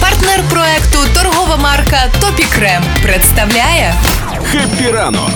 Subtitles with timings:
[0.00, 3.94] Партнер проекту торгова марка Топі Крем представляє
[4.44, 5.30] Happy ранок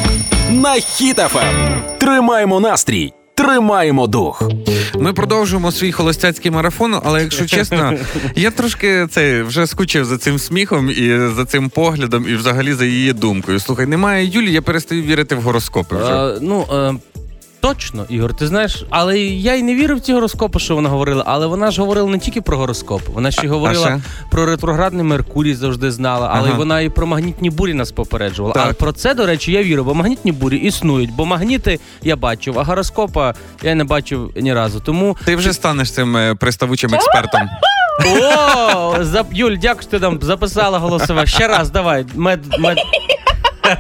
[0.51, 1.83] на HitFM.
[1.99, 4.43] Тримаємо настрій, тримаємо дух.
[4.95, 7.95] Ми продовжуємо свій холостяцький марафон, але якщо чесно,
[8.37, 12.85] я трошки це вже скучив за цим сміхом і за цим поглядом, і взагалі за
[12.85, 13.61] її думкою.
[13.61, 16.13] Слухай, немає Юлі, я перестаю вірити в гороскопи вже.
[16.13, 16.95] Е, ну, е,
[17.63, 21.25] точно, Ігор, ти знаєш, але я й не вірив в ці гороскопи, що вона говорила,
[21.27, 24.01] але вона ж говорила не тільки про гороскоп, вона ще й говорила ще?
[24.31, 26.59] про ретроградний Меркурій завжди знала, але Ага.
[26.59, 28.55] вона і про магнітні бурі нас попереджувала.
[28.55, 28.67] Так.
[28.71, 32.59] А про це, до речі, я вірю, бо магнітні бурі існують, бо магніти я бачив,
[32.59, 34.81] а гороскопа я не бачив ні разу.
[34.81, 37.41] Тому Ти вже станеш цим е, приставучим експертом.
[38.07, 38.97] О.
[39.33, 41.27] Юль, дякую, що ти там записала голосове.
[41.27, 42.07] Ще раз, давай.
[42.15, 42.79] Мед, мед...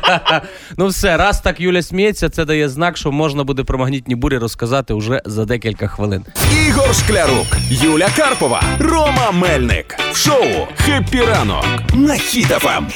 [0.76, 4.38] ну все, раз так Юля сміється, це дає знак, що можна буде про магнітні бурі
[4.38, 6.24] розказати уже за декілька хвилин.
[6.68, 9.96] Ігор Шклярук, Юля Карпова, Рома Мельник.
[10.12, 12.86] В шоу Happy ранок на HitFM.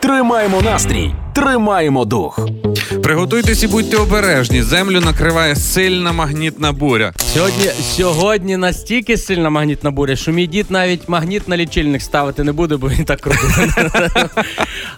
[0.00, 2.48] Тримаємо настрій, тримаємо дух.
[3.06, 4.62] Приготуйтесь і будьте обережні.
[4.62, 7.12] Землю накриває сильна магнітна буря.
[7.34, 12.52] Сьогодні, сьогодні настільки сильна магнітна буря, що мій дід навіть магніт на лічильник ставити не
[12.52, 13.38] буде, бо він так круто.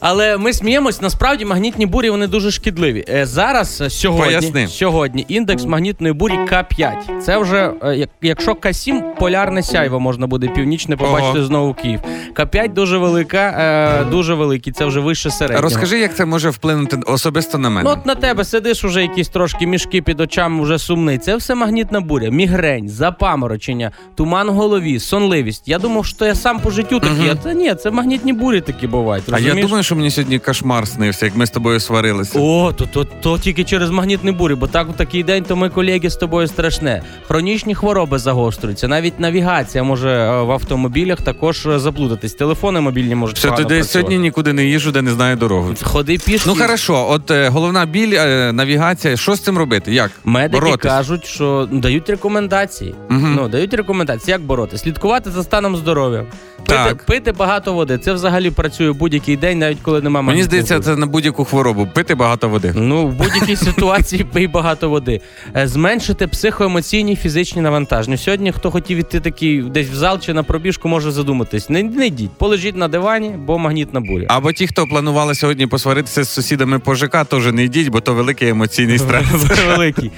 [0.00, 3.04] Але ми сміємось, насправді магнітні бурі вони дуже шкідливі.
[3.08, 4.68] Е, Зараз е, сьогодні, Поясни.
[4.68, 7.20] сьогодні індекс магнітної бурі К5.
[7.20, 11.44] Це вже е, якщо К7 полярне сяйво можна буде північне побачити Ого.
[11.46, 12.00] знову Київ.
[12.34, 14.72] К5 дуже велика, дуже великий.
[14.72, 15.62] Це вже вище середнього.
[15.62, 17.97] Розкажи, як це може вплинути особисто на Ну, мене.
[17.98, 21.18] От на тебе сидиш уже якісь трошки мішки під очами, вже сумний.
[21.18, 25.68] Це все магнітна буря, мігрень, запаморочення, туман в голові, сонливість.
[25.68, 28.86] Я думав, що я сам по життю такий, а це ні, це магнітні бурі такі
[28.86, 29.24] бувають.
[29.30, 32.38] А я думаю, що мені сьогодні кошмар снився, як ми з тобою сварилися.
[32.40, 35.68] О, то, то, то тільки через магнітні бурі, бо так в такий день, то ми
[35.68, 37.02] колеги з тобою страшне.
[37.28, 38.88] Хронічні хвороби загострюються.
[38.88, 42.34] Навіть навігація може е, в автомобілях також е, заплутатись.
[42.34, 43.92] Телефони мобільні можуть Все, погано тоді працювати.
[43.92, 45.74] сьогодні нікуди не їжу, де не знаю дорогу.
[45.82, 46.50] Ходи пішки.
[46.50, 49.16] Ну хорошо, от е, головна біль, е, навігація.
[49.16, 49.92] Що з цим робити?
[49.92, 50.90] Як Медики боротись?
[50.92, 52.94] кажуть, що дають рекомендації.
[53.08, 53.34] Мгм.
[53.34, 54.82] Ну дають рекомендації, як боротися.
[54.84, 56.24] Слідкувати за станом здоров'я.
[56.58, 57.04] Пити, Так.
[57.04, 57.98] пити багато води.
[57.98, 61.88] Це взагалі працює будь-який день, навіть коли немає Мені здається, це це на будь-яку хворобу.
[61.94, 62.72] Пити багато води.
[62.76, 65.20] Ну, в будь-якій ситуації пий багато води.
[65.56, 68.16] Е, Зменшити психоемоційні фізичні навантаження.
[68.16, 71.70] Сьогодні, хто хотів іти такий десь в зал чи на пробіжку, може задуматись.
[71.70, 74.26] Не, не йдіть, полежіть на дивані, бо магнітна буря.
[74.28, 78.14] Або ті, хто планували сьогодні посваритися з сусідами по ЖК, теж не йдіть, бо то
[78.14, 79.26] великий емоційний стрес.
[79.68, 80.10] великий.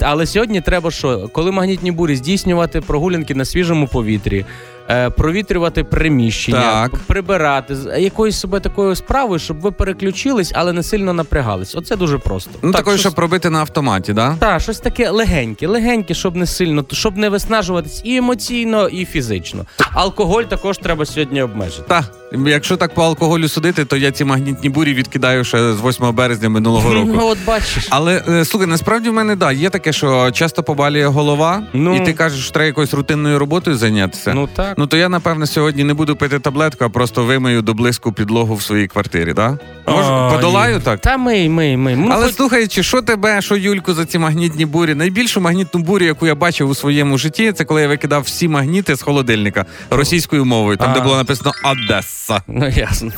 [0.00, 1.28] Але сьогодні треба що?
[1.32, 4.44] Коли магнітні бурі здійснювати прогулянки на свіжому повітрі.
[4.90, 6.94] Е, Провітрювати приміщення, Так.
[7.06, 11.74] прибирати якоюсь себе такою справою, щоб ви переключились, але не сильно напрягались.
[11.74, 12.50] Оце дуже просто.
[12.62, 14.36] Ну Так, такою, щось- щоб робити на автоматі, да?
[14.38, 19.64] Так, щось таке легеньке, легеньке, щоб не сильно, щоб не виснажуватись і емоційно, і фізично.
[19.92, 21.82] Алкоголь також треба сьогодні обмежити.
[21.88, 22.04] Та,
[22.46, 26.48] якщо так по алкоголю судити, то я ці магнітні бурі відкидаю ще з 8 березня
[26.48, 27.10] минулого року.
[27.14, 27.86] Ну, от бачиш.
[27.90, 31.96] Але е, слухай, насправді в мене да, є таке, що часто побалює голова, Ну.
[31.96, 34.34] і ти кажеш, що треба якоюсь рутинною роботою зайнятися.
[34.34, 34.73] Ну так.
[34.76, 38.54] Ну то я напевне сьогодні не буду пити таблетку, а просто вимию до блиску підлогу
[38.54, 39.58] в своїй квартирі, да?
[39.88, 41.00] Може, подолаю так?
[41.00, 41.96] Та ми, ми, ми.
[41.96, 44.94] Ну, Але хоч- слухаючи, що тебе, що Юльку за ці магнітні бурі?
[44.94, 48.96] Найбільшу магнітну бурю, яку я бачив у своєму житті, це коли я викидав всі магніти
[48.96, 50.94] з холодильника російською мовою, там А.
[50.94, 52.42] де було написано Одеса.
[52.48, 53.10] Ну ясно.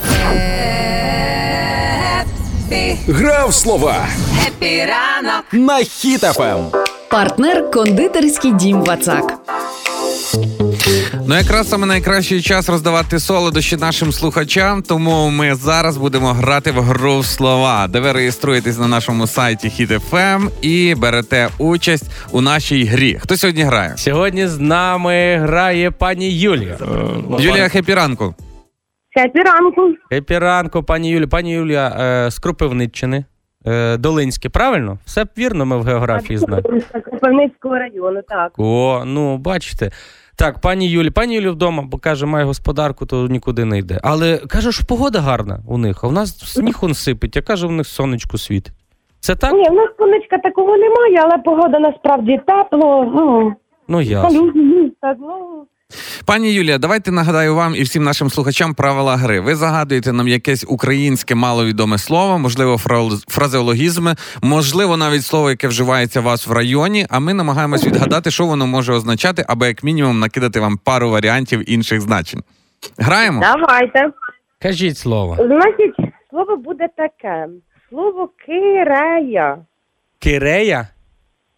[3.08, 4.06] Гра в слова
[4.46, 6.56] Happy ранок на HitFM.
[7.10, 9.34] Партнер кондитерський дім Вацак.
[11.28, 16.80] Ну, якраз саме найкращий час роздавати солодощі нашим слухачам, тому ми зараз будемо грати в
[16.80, 22.84] гру в слова, де ви реєструєтесь на нашому сайті HitFM і берете участь у нашій
[22.84, 23.18] грі.
[23.20, 23.92] Хто сьогодні грає?
[23.96, 26.78] Сьогодні з нами грає пані Юлія.
[27.38, 28.34] Юлія, happy ранку.
[29.14, 29.94] Happy ранку.
[30.12, 31.28] Happy ранку, пані Юлія.
[31.28, 33.24] Пані Юлія е, з Кропивниччини.
[33.66, 34.98] Е, Долинське, правильно?
[35.04, 36.68] Все вірно, ми в географії знаємо.
[37.04, 38.52] Кропивницького району, так.
[38.56, 39.90] О, ну бачите.
[40.38, 44.00] Так, пані Юлі, пані Юлі вдома, бо каже, має господарку, то нікуди не йде.
[44.02, 47.66] Але каже, що погода гарна у них, а в нас сніг он сипить, а каже,
[47.66, 48.72] у них сонечко світить.
[49.20, 49.52] Це так?
[49.52, 53.12] Ні, в нас сонечка такого немає, але погода насправді тепло.
[53.14, 53.54] Ну,
[53.88, 54.28] Ну ясно.
[54.40, 55.66] калюжі, так, ну.
[56.24, 59.40] Пані Юлія, давайте нагадаю вам і всім нашим слухачам правила гри.
[59.40, 66.20] Ви загадуєте нам якесь українське маловідоме слово, можливо, фра- фразеологізми, можливо, навіть слово, яке вживається
[66.20, 67.06] у вас в районі.
[67.10, 71.70] А ми намагаємось відгадати, що воно може означати, або як мінімум накидати вам пару варіантів
[71.70, 72.42] інших значень.
[72.98, 73.40] Граємо?
[73.40, 74.10] Давайте.
[74.62, 75.34] Кажіть слово.
[75.36, 77.46] Значить, слово буде таке.
[77.90, 79.58] Слово кирея.
[80.18, 80.88] Кирея?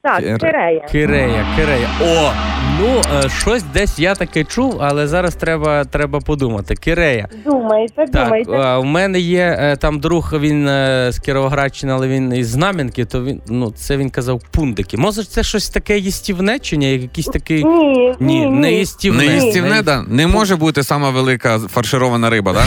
[0.02, 0.86] Так, кирея.
[0.92, 1.88] Кирея, кирея.
[2.02, 2.32] О,
[2.80, 6.74] Ну, е, щось десь я таке чув, але зараз треба, треба подумати.
[6.74, 7.28] Кирея.
[7.44, 8.52] Думаєте, Так, думаєте.
[8.52, 13.04] е, у мене є е, там друг, він е, з Кіровоградщини, але він із Знам'янки,
[13.04, 14.96] то він ну це він казав пундики.
[14.96, 16.92] Може, це щось таке їстівне чи ні?
[16.92, 17.64] Якийсь такий.
[17.64, 19.24] Ні, Ні, не їстівне.
[19.26, 20.04] Не їстівне, Не- да?
[20.08, 22.64] Не може бути сама велика фарширована риба, да?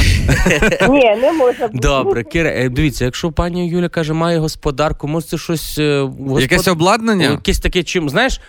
[0.90, 1.78] Ні, не може бути.
[1.88, 6.42] Добре, Кире, е, дивіться, якщо пані Юля каже, має господарку, може це щось е, господ-
[6.42, 7.26] Якесь обладнання?
[7.32, 8.42] Якесь таке чим, знаєш,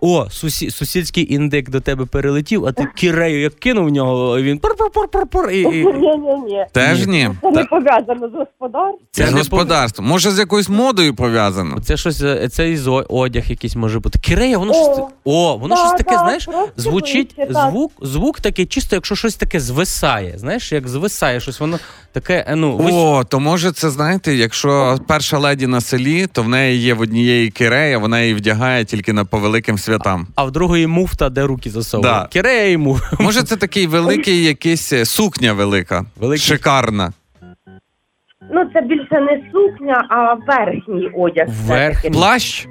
[0.00, 0.70] о, сусі,
[1.10, 5.50] сусідський індик до тебе перелетів, а ти кірею як кинув в нього, і він пур-пур-пур-пур-пур,
[5.50, 5.64] і, і...
[5.66, 6.66] Ні, ні, ні.
[6.72, 7.30] Теж ні.
[7.42, 8.98] Це не пов'язано з господарством.
[9.10, 10.08] Це з не господарством.
[10.08, 11.80] Може, з якоюсь модою пов'язано?
[11.80, 14.18] Це щось, е, це із о- одяг якийсь може бути.
[14.18, 15.04] Кирея, воно О, щось.
[15.24, 17.52] О, воно да, щось таке, да, знаєш, звучить так.
[17.52, 20.38] звук, звук такий, чисто, якщо щось таке звисає.
[20.38, 21.78] Знаєш, як звисає щось, воно
[22.12, 26.42] таке, е, ну, ви- О, то може це знаєте, якщо перша леді на селі, то
[26.42, 30.26] в неї є в однієї кирея, вона її вдягає тільки на по великим святам.
[30.34, 32.12] а в другої муфта, де руки засовує.
[32.12, 32.28] Да.
[32.32, 33.16] Кирея і муфта.
[33.20, 36.44] Може, це такий великий якийсь е, сукня велика, Великий.
[36.46, 37.12] шикарна.
[38.52, 41.46] Ну, це більше не сукня, а верхній одяг.
[41.48, 41.92] Верхній.
[41.92, 42.10] все-таки.
[42.10, 42.66] Плащ?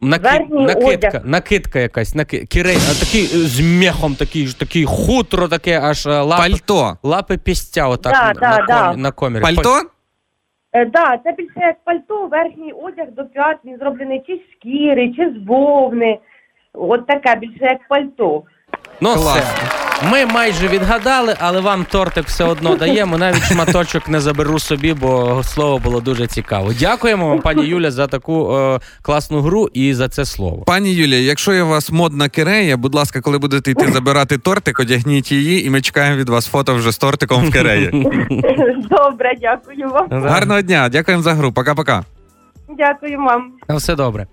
[0.00, 1.22] Накид, накидка, одяг.
[1.24, 6.06] накидка якась, наки, кірей, а такий е, з мехом, такий, ж- такий хутро таке, аж
[6.06, 6.96] е, лапи, Пальто.
[7.02, 8.90] лапи пістя отак Да, на, да, на, да.
[8.90, 9.42] комі, на комірі.
[9.42, 9.70] Пальто?
[10.72, 15.12] Е, да, це більше як пальто, верхній одяг до п'ят, він зроблений чи з шкіри,
[15.16, 16.18] чи з вовни.
[16.72, 18.42] От таке, більше як пальто.
[19.00, 19.42] Ну все.
[20.10, 23.18] Ми майже відгадали, але вам тортик все одно даємо.
[23.18, 26.72] Навіть шматочок не заберу собі, бо слово було дуже цікаво.
[26.80, 30.62] Дякуємо вам, пані Юля, за таку е, класну гру і за це слово.
[30.62, 34.80] Пані Юлія, якщо є у вас модна кирея, будь ласка, коли будете йти забирати тортик,
[34.80, 37.90] одягніть її, і ми чекаємо від вас фото вже з тортиком в киреї.
[38.90, 40.22] Добре, дякую вам.
[40.22, 41.52] Гарного дня, дякуємо за гру.
[41.52, 42.04] Пока-пока.
[42.78, 43.52] Дякую вам.
[43.68, 44.26] На все добре.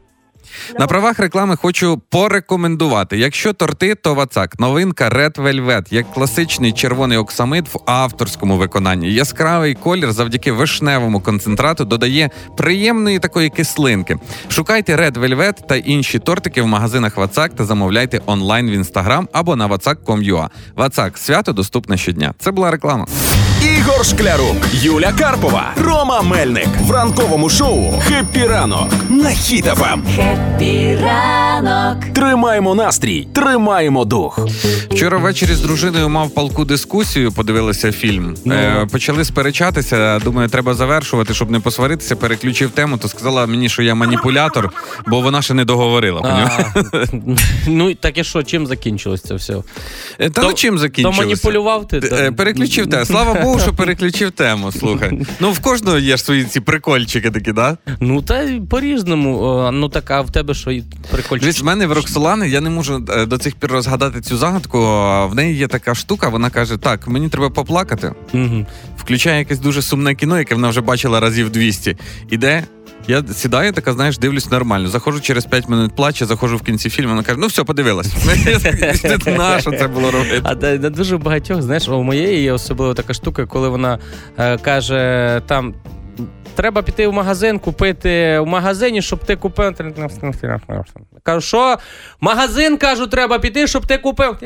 [0.80, 3.18] На правах реклами хочу порекомендувати.
[3.18, 4.60] Якщо торти, то вацак.
[4.60, 9.14] Новинка Red Velvet, як класичний червоний оксамит в авторському виконанні.
[9.14, 14.18] Яскравий колір завдяки вишневому концентрату додає приємної такої кислинки.
[14.50, 19.56] Шукайте Red Velvet та інші тортики в магазинах Вацак та замовляйте онлайн в інстаграм або
[19.56, 20.50] на vatsak.com.ua.
[20.76, 22.34] Вацак свято доступне щодня.
[22.40, 23.06] Це була реклама.
[23.88, 30.00] Ігор Шклярук, Юля Карпова, Рома Мельник в ранковому шоу «Хеппі ранок» на Хіт-ФМ.
[32.14, 34.40] Тримаємо настрій, тримаємо дух.
[34.92, 38.36] Вчора ввечері з дружиною мав палку дискусію, подивилися фільм.
[38.48, 40.20] Е, почали сперечатися.
[40.20, 42.16] Думаю, треба завершувати, щоб не посваритися.
[42.16, 44.70] Переключив тему, то сказала мені, що я маніпулятор,
[45.08, 46.50] бо вона ще не договорила.
[47.68, 49.54] Ну і так і що, чим закінчилось це все?
[50.20, 51.22] Е, Та То- ну чим То закінчилося?
[51.22, 51.98] маніпулював ти?
[52.12, 53.06] Е, Переключив тему.
[53.06, 54.72] Слава Богу, що переключив тему.
[54.72, 55.22] Слухай.
[55.40, 57.78] Ну в кожного є ж свої ці прикольчики такі, да?
[58.00, 59.70] Ну та по-різному.
[59.74, 60.98] Ну так, а в тебе що прикольчики?
[61.12, 61.42] прикольчик?
[61.42, 64.80] Дивись, в мене в Роксолани я не можу е, до цих пір розгадати цю загадку.
[65.28, 68.14] В неї є така штука, вона каже: так, мені треба поплакати.
[68.34, 68.66] Угу.
[68.98, 71.98] включає якесь дуже сумне кіно, яке вона вже бачила разів 200.
[72.30, 72.64] Іде.
[73.08, 74.88] Я сідаю, така, знаєш, дивлюсь нормально.
[74.88, 78.08] Заходжу через 5 минут плаче, заходжу в кінці фільму, вона каже, ну все, подивилась.
[79.26, 80.42] На що це було робити?
[80.44, 84.00] А де дуже багатьох, знаєш, у моєї є особливо така штука, коли вона
[84.38, 85.74] е, каже, там.
[86.56, 89.76] Треба піти в магазин, купити в магазині, щоб ти купив.
[91.24, 91.78] Кажу, що?
[92.22, 94.38] Магазин, кажу, треба піти, щоб ти купив.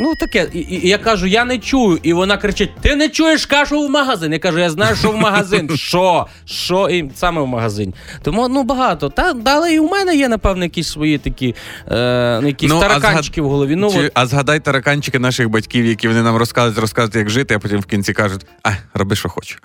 [0.00, 0.48] Ну, таке.
[0.52, 1.98] І, і я кажу, я не чую.
[2.02, 4.32] І вона кричить: Ти не чуєш, кажу в магазин.
[4.32, 5.70] Я кажу, я знаю, що в магазин.
[5.76, 6.26] Що?
[6.44, 6.88] Що?
[6.88, 7.94] І саме в магазин.
[8.22, 9.08] Тому ну багато.
[9.08, 11.54] Та, але і у мене є, напевно, якісь свої такі
[11.90, 13.76] е, якісь Ну, тараканчики в голові.
[13.76, 17.54] Ну, Чи- от, а згадай тараканчики наших батьків, які вони нам розказують, розказують, як жити,
[17.54, 19.58] а потім в кінці кажуть, а, роби, що хочеш.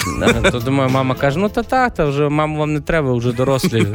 [0.59, 3.87] То думаю, мама каже: ну та так, та вже маму вам не треба, вже дорослі.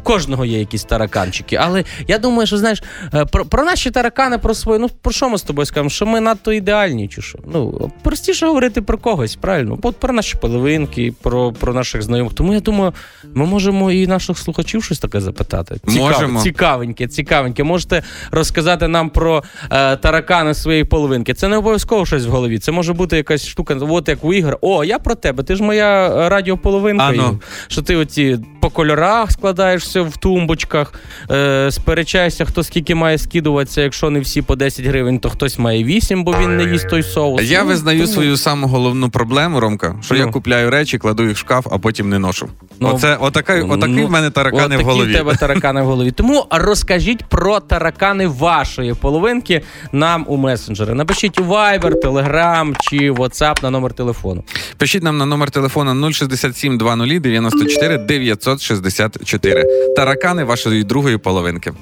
[0.00, 1.56] У кожного є якісь тараканчики.
[1.56, 2.82] Але я думаю, що знаєш,
[3.14, 5.90] е, про, про наші таракани, про свої, ну про що ми з тобою скажемо?
[5.90, 7.38] Що ми надто ідеальні, чи що?
[7.52, 9.78] Ну простіше говорити про когось, правильно?
[9.82, 12.32] От про наші половинки, про, про наших знайомих.
[12.32, 12.92] Тому я думаю,
[13.34, 15.76] ми можемо і наших слухачів щось таке запитати.
[15.84, 16.42] Можемо.
[16.42, 17.64] Цікавеньке, цікавеньке.
[17.64, 21.34] Можете розказати нам про е, таракани своєї половинки.
[21.34, 22.58] Це не обов'язково щось в голові.
[22.58, 24.58] Це може бути якась штука, от як у ігор.
[24.60, 25.37] О, я про тебе.
[25.42, 27.12] Ти ж моя е, радіополовинка.
[27.16, 27.40] Ну.
[27.68, 30.92] Що ти оці по кольорах складаєшся в тумбочках,
[31.30, 33.82] е, сперечаєшся, хто скільки має скидуватися.
[33.82, 37.02] Якщо не всі по 10 гривень, то хтось має 8, бо він не їсть той
[37.02, 37.42] соус.
[37.42, 40.32] Я Ну, визнаю тому- свою саму головну проблему, Ромка, що я Ну.
[40.32, 42.48] купляю речі, кладу їх в шкаф, а потім не ношу.
[42.80, 45.10] Ну, Оце, отакий, отакий Ну, в мене таракани в голові.
[45.10, 46.10] в тебе таракани в голові.
[46.10, 50.94] Тому розкажіть про таракани вашої половинки нам у месенджери.
[50.94, 54.44] Напишіть у Viber, Telegram чи WhatsApp на номер телефону.
[54.76, 59.64] Пишіть нам на номер телефона 067 20 94 964.
[59.96, 61.72] Таракани вашої другої половинки.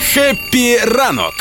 [0.00, 1.34] Хеппі ранок!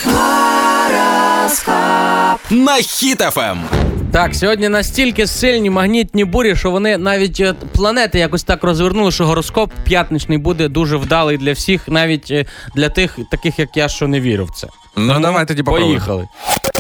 [2.50, 3.62] На Хіт-ФМ.
[4.12, 9.26] Так, сьогодні настільки сильні магнітні бурі, що вони навіть е, планети якось так розвернули, що
[9.26, 14.08] гороскоп п'ятничний буде дуже вдалий для всіх, навіть е, для тих, таких як я, що
[14.08, 14.68] не вірю в це.
[14.98, 15.94] Ну, давай тоді попробуємо.
[15.94, 16.28] Поїхали.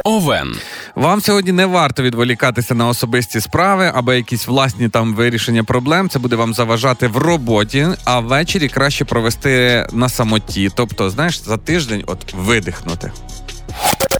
[0.04, 0.56] Овен.
[0.96, 6.10] Вам сьогодні не варто відволікатися на особисті справи або якісь власні там вирішення проблем.
[6.10, 10.72] Це буде вам заважати в роботі, а ввечері краще провести на самоті.
[10.76, 13.12] Тобто, знаєш, за тиждень от видихнути.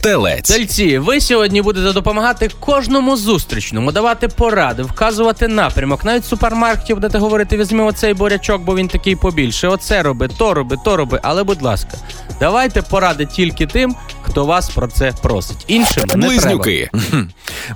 [0.02, 0.48] Телець.
[0.50, 6.04] Тельці, ви сьогодні будете допомагати кожному зустрічному, давати поради, вказувати напрямок.
[6.04, 9.68] Навіть в супермаркеті будете говорити: візьми оцей бурячок, бо він такий побільше.
[9.68, 11.20] Оце роби, то роби, то роби.
[11.22, 11.98] Але, будь ласка,
[12.40, 15.64] давайте поради тільки тим, хто вас про це просить.
[15.66, 16.26] Іншим не треба.
[16.26, 16.90] Близнюки.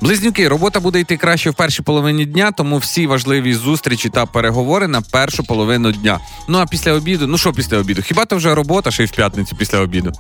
[0.01, 4.89] Близнюки, робота буде йти краще в першій половині дня, тому всі важливі зустрічі та переговори
[4.89, 6.19] на першу половину дня.
[6.49, 8.03] Ну а після обіду, ну що після обіду?
[8.03, 10.13] Хіба то вже робота, ще й в п'ятницю після обіду?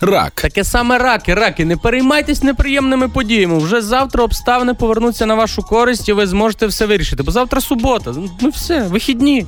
[0.00, 0.32] Рак.
[0.32, 3.58] Таке саме раки, раки, не переймайтесь неприємними подіями.
[3.58, 7.22] Вже завтра обставини повернуться на вашу користь, і ви зможете все вирішити.
[7.22, 8.14] Бо завтра субота.
[8.40, 9.46] Ну все, вихідні.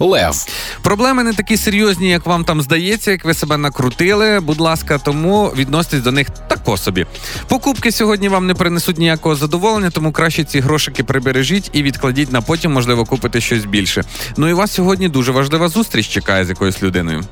[0.00, 0.46] Лев.
[0.82, 4.40] Проблеми не такі серйозні, як вам там здається, як ви себе накрутили.
[4.40, 7.06] Будь ласка, тому відноситесь до них тако собі.
[7.48, 12.40] Покупки сьогодні вам не принесуть ніякого задоволення, тому краще ці грошики прибережіть і відкладіть на
[12.40, 14.04] потім, можливо, купити щось більше.
[14.36, 17.24] Ну і вас сьогодні дуже важлива зустріч чекає з якоюсь людиною.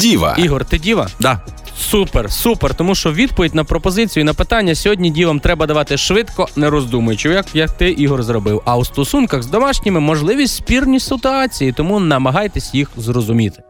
[0.00, 0.34] Діва.
[0.38, 1.08] Ігор, ти діва?
[1.20, 1.40] Да.
[1.78, 2.74] Супер, супер.
[2.74, 7.28] Тому що відповідь на пропозицію і на питання сьогодні дівам треба давати швидко, не роздумуючи,
[7.28, 8.62] як, як ти Ігор зробив.
[8.64, 13.62] А у стосунках з домашніми можливі спірні ситуації, тому намагайтесь їх зрозуміти.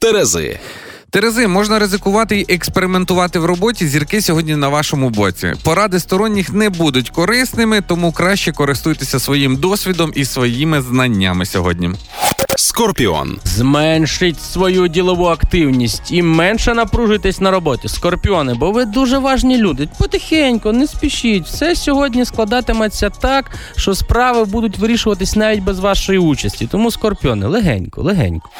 [0.00, 0.58] Терези.
[1.10, 3.86] Терези, можна ризикувати і експериментувати в роботі.
[3.86, 5.52] Зірки сьогодні на вашому боці.
[5.62, 11.90] Поради сторонніх не будуть корисними, тому краще користуйтеся своїм досвідом і своїми знаннями сьогодні.
[12.56, 13.38] Скорпіон.
[13.44, 17.88] Зменшіть свою ділову активність і менше напружуйтесь на роботі.
[17.88, 19.88] Скорпіони, бо ви дуже важні люди.
[19.98, 21.46] Потихеньку, не спішіть.
[21.46, 26.66] Все сьогодні складатиметься так, що справи будуть вирішуватись навіть без вашої участі.
[26.66, 28.50] Тому скорпіони, легенько, легенько.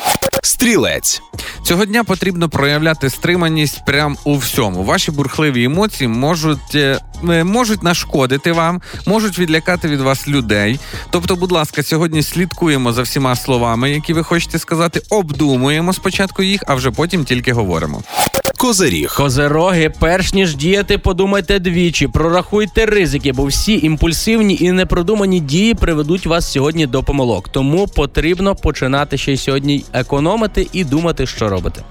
[0.45, 1.23] Стрілець.
[1.63, 4.85] Цього дня потрібно проявляти стриманість прям у всьому.
[4.85, 10.81] Ваші бурхливі емоції можуть, е, е, можуть нашкодити вам, можуть відлякати від вас людей.
[11.11, 16.63] Тобто, будь ласка, сьогодні слідкуємо за всіма словами, які ви хочете сказати, обдумуємо спочатку їх,
[16.67, 18.03] а вже потім тільки говоримо.
[18.65, 19.15] Козиріг.
[19.17, 26.27] Козероги, перш ніж діяти, подумайте двічі, прорахуйте ризики, бо всі імпульсивні і непродумані дії приведуть
[26.27, 27.49] вас сьогодні до помилок.
[27.49, 29.85] Тому потрібно починати ще й сьогодні
[30.35, 31.83] економити і думати, що робити.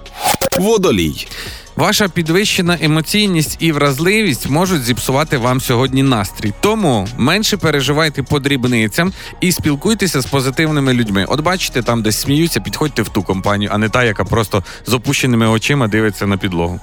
[0.59, 1.27] Водолій.
[1.75, 6.53] Ваша підвищена емоційність і вразливість можуть зіпсувати вам сьогодні настрій.
[6.59, 11.25] Тому менше переживайте по дрібницям і спілкуйтеся з позитивними людьми.
[11.27, 14.93] От бачите, там десь сміються, підходьте в ту компанію, а не та, яка просто з
[14.93, 16.79] опущеними очима дивиться на підлогу.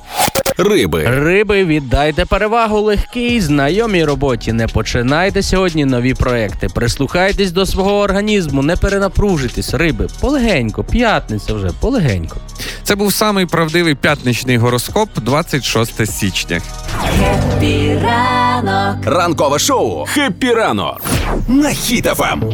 [0.58, 1.04] Риби.
[1.04, 4.52] Риби, віддайте перевагу легкій, знайомій роботі.
[4.52, 6.68] Не починайте сьогодні нові проекти.
[6.74, 9.74] Прислухайтесь до свого організму, не перенапружуйтесь.
[9.74, 12.36] Риби, полегенько, п'ятниця вже, полегенько.
[12.82, 16.60] Це був самий правдивий п'ятничний гороскоп 26 січня.
[19.04, 20.06] Ранкове шоу.
[20.06, 21.02] Хеппі ранок.
[21.48, 22.52] На Хіт-ФМ.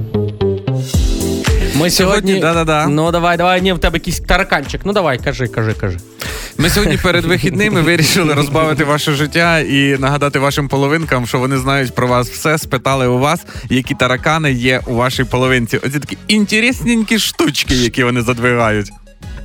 [1.77, 2.41] Ми сьогодні.
[2.41, 2.87] да-да-да.
[2.87, 4.81] Ну давай, давай, ні, в тебе якийсь тараканчик.
[4.85, 5.99] Ну давай, кажи, кажи, кажи.
[6.59, 11.95] Ми сьогодні перед вихідними вирішили розбавити ваше життя і нагадати вашим половинкам, що вони знають
[11.95, 13.41] про вас все, спитали у вас,
[13.71, 15.77] які таракани є у вашій половинці.
[15.77, 18.93] Оці такі інтересненькі штучки, які вони задвигають.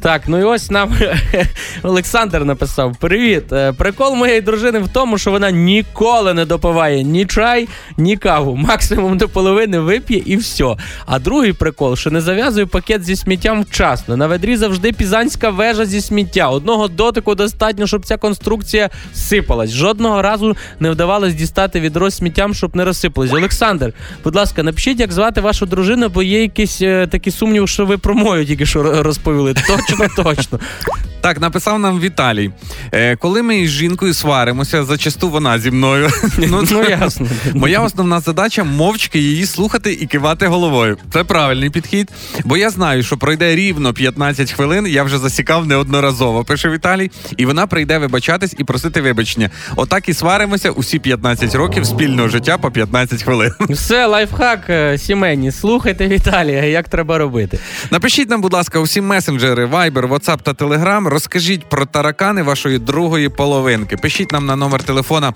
[0.02, 0.94] Так, ну і ось нам
[1.84, 3.54] Олександр написав: Привіт.
[3.54, 7.68] Е, Прикол моєї дружини в тому, що вона ніколи не допиває ні чай,
[7.98, 8.56] ні каву.
[8.56, 10.76] Максимум до половини вип'є і все.
[11.06, 14.18] А другий прикол, що не зав'язує пакет зі сміттям вчасно.
[14.18, 16.50] На ведрі завжди пізанська вежа зі сміття.
[16.50, 19.72] Одного дотику достатньо, щоб ця конструкція сипалась.
[19.72, 23.34] Жодного разу не вдавалось дістати відро з сміттям, щоб не розсипалось.
[23.34, 23.94] Олександр,
[24.24, 27.98] будь ласка, напишіть, як звати вашу дружину, бо є якісь е, такі сумніви, що ви
[27.98, 29.54] про мою тільки що розповіли.
[29.54, 30.60] Точно, точно.
[31.22, 32.52] Так, написав нам Віталій.
[32.92, 36.10] Е, коли ми із жінкою сваримося, зачасту вона зі мною.
[36.38, 37.28] Ну, ясно.
[37.54, 40.98] Моя основна задача мовчки її слухати і кивати головою.
[41.14, 42.12] Це правильний підхід.
[42.46, 44.88] Бо я знаю, що пройде рівно 15 хвилин.
[44.88, 46.44] Я вже засікав неодноразово.
[46.44, 49.50] Пише Віталій, і вона прийде вибачатись і просити вибачення.
[49.76, 53.52] Отак і сваримося усі 15 років спільного життя по 15 хвилин.
[53.70, 55.52] Все, лайфхак е, сімейні.
[55.52, 57.60] Слухайте Віталія, як треба робити.
[57.92, 61.11] Напишіть нам, будь ласка, усі месенджери, Viber, WhatsApp та Telegram.
[61.12, 63.98] Розкажіть про таракани вашої другої половинки.
[63.98, 65.34] Пишіть нам на номер телефона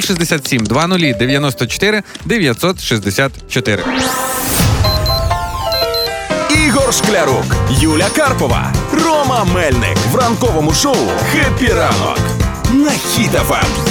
[0.00, 3.82] 067 00 94 964.
[6.66, 8.72] Ігор Шклярук, Юля Карпова,
[9.04, 12.18] Рома Мельник в ранковому шоу «Хеппі ранок»
[12.72, 13.87] на Хіт-ФМ.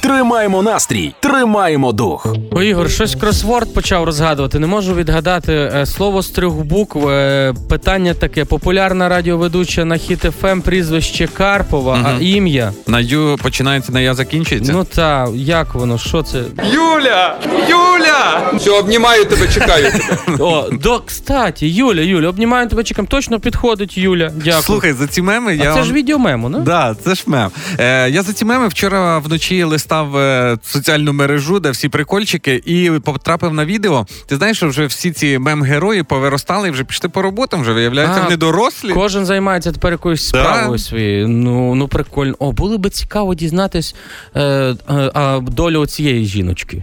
[0.00, 2.26] Тримаємо настрій, тримаємо дух.
[2.50, 4.58] О, Ігор, щось кросворд почав розгадувати.
[4.58, 7.08] Не можу відгадати е, слово з трьох букв.
[7.08, 12.72] Е, Питання таке: популярна радіоведуча на Хіт-ФМ, прізвище Карпова, а ім'я.
[12.86, 14.72] На Ю починається на я закінчується.
[14.72, 15.98] Ну та як воно?
[15.98, 16.42] Що це?
[16.72, 17.36] Юля!
[17.68, 18.50] Юля!
[18.54, 20.36] Все, обнімаю тебе, чекаю тебе.
[20.44, 23.06] О, да, кстати, Юля, Юля, обнімаю тебе чекам.
[23.06, 24.30] Точно підходить Юля.
[24.34, 24.62] Дякую.
[24.62, 25.84] Слухай, за ці меми а я це вам...
[25.84, 26.58] ж відеомемо, ну?
[26.58, 27.50] Да, це ж мем.
[27.78, 32.90] Е, я за ці меми вчора вночі листав е, соціальну мережу, де всі прикольчики, і
[33.04, 34.06] потрапив на відео.
[34.28, 38.20] Ти знаєш, що вже всі ці мем-герої повиростали і вже пішли по роботам, вже виявляється,
[38.20, 38.92] А, вони дорослі.
[38.92, 40.44] Кожен займається тепер якоюсь Да.
[40.44, 41.28] справою своєю.
[41.28, 42.34] Ну, ну прикольно.
[42.38, 43.94] О, було би цікаво дізнатись
[44.36, 44.42] е,
[44.90, 46.82] е, долю цієї жіночки.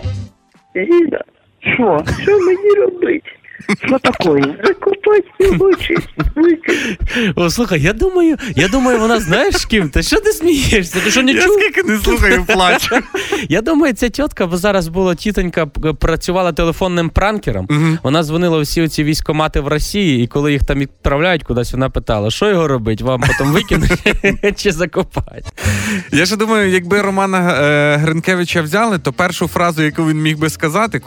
[0.76, 1.24] Ліда,
[1.60, 2.04] що?
[2.24, 3.30] Що мені робити?
[3.86, 4.00] Що
[5.82, 5.96] чи
[6.36, 7.34] викинути?
[7.36, 9.90] О, слухай, я думаю, я думаю, вона знаєш з ким?
[9.90, 11.00] Та що ти смієшся?
[11.00, 11.54] Ти що не Я чув?
[11.60, 12.96] скільки не слухаю, плачу.
[13.50, 15.66] Я думаю, ця тітка, бо зараз була тітонька,
[16.00, 17.98] працювала телефонним пранкером.
[18.04, 22.32] Вона дзвонила всі оці військомати в Росії, і коли їх там відправляють кудись, вона питала,
[22.32, 23.02] що його робить?
[23.02, 23.92] Вам потім викинуть
[24.60, 25.44] чи закопати?
[26.12, 30.50] Я ще думаю, якби Романа е, Гринкевича взяли, то першу фразу, яку він міг би
[30.50, 31.02] сказати,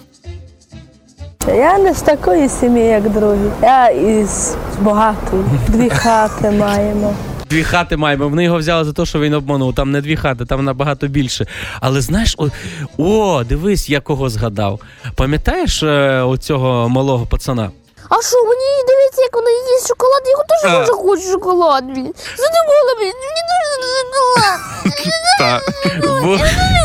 [1.48, 3.50] Я не з такої сім'ї, як другі.
[3.62, 5.44] Я із багатої.
[5.68, 7.14] Дві хати маємо.
[7.50, 8.28] Дві хати маємо.
[8.28, 9.74] Вони його взяли за те, що він обманув.
[9.74, 11.46] Там не дві хати, там набагато більше.
[11.80, 12.48] Але знаєш, о,
[12.98, 14.80] о дивись, я кого згадав.
[15.16, 17.70] Пам'ятаєш е, оцього малого пацана?
[18.08, 20.36] А що, мені дивіться, як вона їсть шоколад, я
[20.70, 21.84] теж дуже хочу шоколад.
[21.84, 22.14] Блін.
[22.36, 24.60] Задумала, блін, мені дуже шоколад.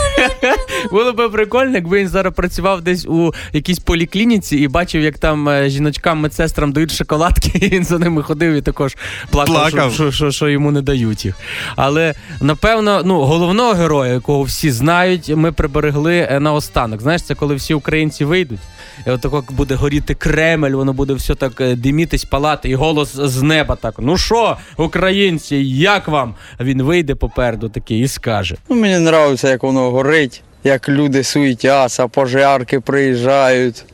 [0.91, 5.49] Було би прикольно, якби він зараз працював десь у якійсь поліклініці і бачив, як там
[5.49, 8.97] е, жіночкам медсестрам дають шоколадки, і він за ними ходив і також
[9.29, 9.93] плакав, Плакав.
[9.93, 11.35] Що, що, що, йому не дають їх.
[11.75, 17.01] Але напевно, ну головного героя, якого всі знають, ми приберегли е, на останок.
[17.01, 18.59] Знаєш, це коли всі українці вийдуть.
[19.07, 23.15] І от тако буде горіти Кремль, воно буде все так е, димітись, палати, і голос
[23.15, 26.35] з неба так: ну що, українці, як вам?
[26.59, 28.55] Він вийде попереду такий і скаже.
[28.69, 33.85] Ну, мені подобається, як воно горить, як люди суетяться, пожарки приїжджають.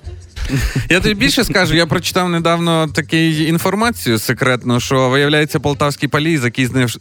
[0.90, 6.40] Я тобі більше скажу, я прочитав недавно таку інформацію секретну, що виявляється полтавський палій,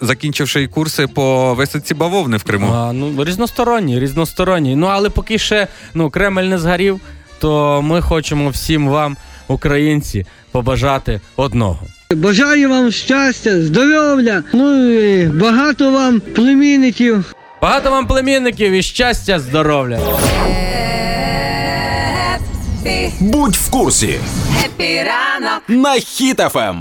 [0.00, 2.72] закінчивши курси по висадці бавовни в Криму.
[2.72, 4.76] А, ну, різносторонні, різносторонні.
[4.76, 7.00] Ну, але поки ще ну, Кремль не згорів,
[7.38, 9.16] то ми хочемо всім вам,
[9.49, 11.79] українці, побажати одного.
[12.14, 17.35] Бажаю вам щастя, здоров'я, ну і багато вам племінників.
[17.62, 20.01] Багато вам племінників і щастя, здоров'я!
[23.20, 24.14] Будь в курсі
[24.61, 25.62] Хеппі ранок!
[25.68, 26.77] на Хіт-ФМ.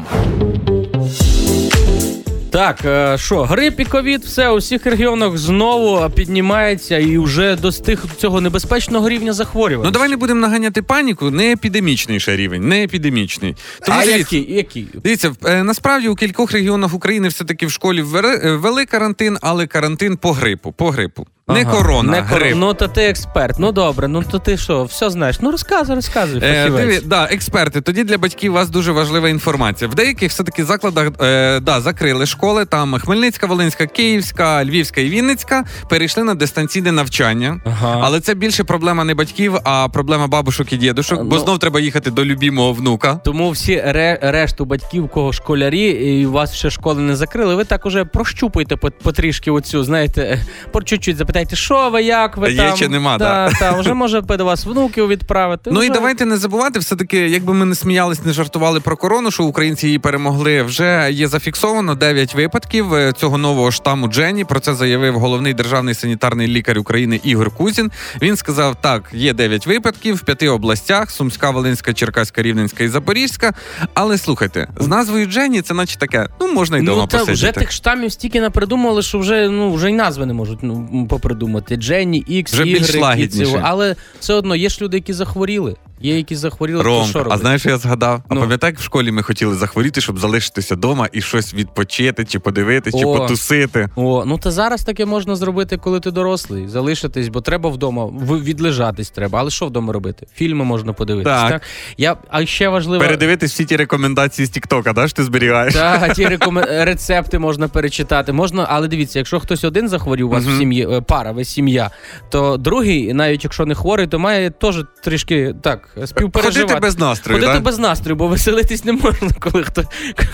[2.55, 8.03] Так, е, що, грип і ковід, все у всіх регіонах знову піднімається і вже достиг
[8.17, 9.85] цього небезпечного рівня захворювання.
[9.85, 13.55] Ну давай не будемо наганяти паніку, не епідемічний ще рівень, не епідемічний.
[13.85, 14.55] Тому а дивіться, який?
[14.55, 14.87] який?
[15.03, 20.17] Дивіться, е, насправді у кількох регіонах України все-таки в школі е, ввели карантин, але карантин
[20.17, 20.71] по грипу.
[20.71, 21.27] По грипу.
[21.47, 23.59] Не Ага, корона, не кор- Ну, то ти експерт.
[23.59, 25.39] Ну добре, ну то ти що, все знаєш.
[25.41, 26.39] Ну розказуй, розказуй.
[26.43, 27.81] Е, диві, да, експерти.
[27.81, 29.89] Тоді для батьків у вас дуже важлива інформація.
[29.89, 32.65] В деяких все-таки закладах е, да, закрили школи.
[32.65, 37.59] Там Хмельницька, Волинська, Київська, Львівська і Вінницька перейшли на дистанційне навчання.
[37.65, 37.99] Ага.
[38.03, 41.41] Але це більше проблема не батьків, а проблема бабушок і дідушок, бо Ну.
[41.41, 43.19] знов треба їхати до любімого внука.
[43.25, 47.63] Тому всі ре, решту батьків, кого школярі, і у вас ще школи не закрили, ви
[47.65, 52.57] так уже прощупуйте потрішки оцю, знаєте, е, по чуть-чуть запитайте, що ви, як ви Є
[52.57, 52.77] там.
[52.77, 53.59] чи нема, да, да.
[53.59, 55.69] та, вже може до вас внуків відправити.
[55.73, 59.43] Ну і давайте не забувати, все-таки, якби ми не сміялись, не жартували про корону, що
[59.43, 60.63] українці її перемогли.
[60.63, 64.45] Вже є зафіксовано 9 випадків е, цього нового штаму Джені.
[64.45, 67.91] Про це заявив головний державний санітарний лікар України Ігор Кузін.
[68.21, 73.53] Він сказав: так, є 9 випадків в п'яти областях: Сумська, Волинська, Черкаська, Рівненська і Запорізька.
[73.93, 77.33] Але слухайте, з назвою Джені це наче таке, ну можна й дома Ну, та посидіти.
[77.33, 81.75] вже тих штамів стільки напридумали, що вже ну вже й назви не можуть ну, попридумати.
[81.75, 83.61] Дженні, Ікс, Вже більш Ігри, лагідніше.
[83.63, 85.75] але все одно є ж люди, які захворіли.
[86.01, 88.23] Є які захворіли, то Ромка, що а знаєш, що я згадав?
[88.29, 88.41] А Ну.
[88.41, 92.95] пам'ятаєш, як в школі ми хотіли захворіти, щоб залишитися вдома і щось відпочити, чи подивитись,
[92.95, 93.89] чи потусити.
[93.95, 96.67] О, ну та зараз таке можна зробити, коли ти дорослий.
[96.67, 98.05] Залишитись, бо треба вдома.
[98.43, 99.39] Відлежатись треба.
[99.39, 100.27] Але що вдома робити?
[100.35, 101.33] Фільми можна подивитись.
[101.33, 101.51] Так.
[101.51, 101.61] Так.
[101.97, 103.03] Я, а ще важливо.
[103.03, 105.73] Передивитись всі ті рекомендації з Тіктока, да, що ти зберігаєш?
[105.73, 106.65] Так, ті рекомен...
[106.69, 108.33] рецепти можна перечитати.
[108.33, 111.91] Можна, але дивіться, якщо хтось один захворів у вас в сім'ї, е, пара, ви сім'я,
[112.29, 116.61] то другий, навіть якщо не хворий, то має теж трішки так співпереживати.
[116.61, 117.65] Ходити без настрою, Ходити да?
[117.65, 119.83] без настрою, бо веселитись не можна, коли хто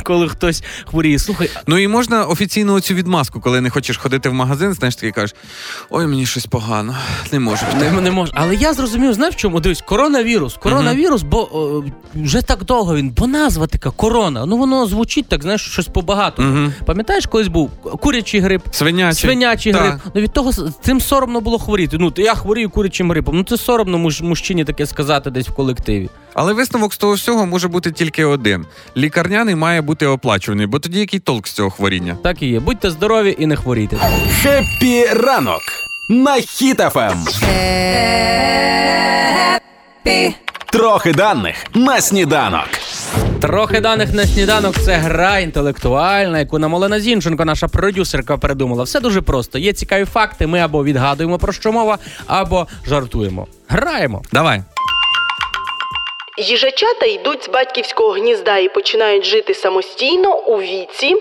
[0.04, 1.20] коли хтось хворіє.
[1.20, 5.12] Слухай, Ну і можна офіційну цю відмазку, коли не хочеш ходити в магазин, знаєш, такий
[5.12, 5.36] кажеш,
[5.90, 6.96] ой, мені щось погано,
[7.32, 7.66] не можу.
[7.66, 7.92] піти».
[7.92, 8.32] Не, не можу.
[8.36, 9.60] Але я зрозумів, знаєш в чому?
[9.60, 10.54] Дивись, коронавірус.
[10.58, 11.84] Коронавірус, бо о,
[12.16, 14.46] вже так довго він, бо назва така корона.
[14.46, 16.70] Ну воно звучить так, знаєш, щось побагато.
[16.86, 19.22] Пам'ятаєш, колись був курячий грип, Свинячий.
[19.22, 19.94] свинячий грип.
[20.16, 21.98] Ну від того цим соромно було хворіти.
[22.00, 23.38] Ну я хворію курячим грипом.
[23.38, 26.10] Ну це соромно муж, мужчині таке сказати десь в колективі.
[26.34, 28.66] Але висновок з того всього може бути тільки один:
[28.98, 32.18] лікарняний має бути оплачуваний, бо тоді який толк з цього хворіння?
[32.24, 32.60] Так і є.
[32.60, 33.98] Будьте здорові і не хворійте.
[34.42, 35.62] Хеппі ранок
[36.10, 37.26] на Хіт-ФМ.
[40.72, 42.68] Трохи даних на сніданок.
[43.42, 48.84] Трохи даних на сніданок це гра інтелектуальна, яку нам Олена Зінченко, наша продюсерка, придумала.
[48.84, 49.58] Все дуже просто.
[49.60, 50.48] Є цікаві факти.
[50.48, 53.48] Ми або відгадуємо про що мова, або жартуємо.
[53.68, 54.22] Граємо.
[54.34, 54.64] Давай.
[56.38, 61.16] Їжачата йдуть з батьківського гнізда і починають жити самостійно у віці.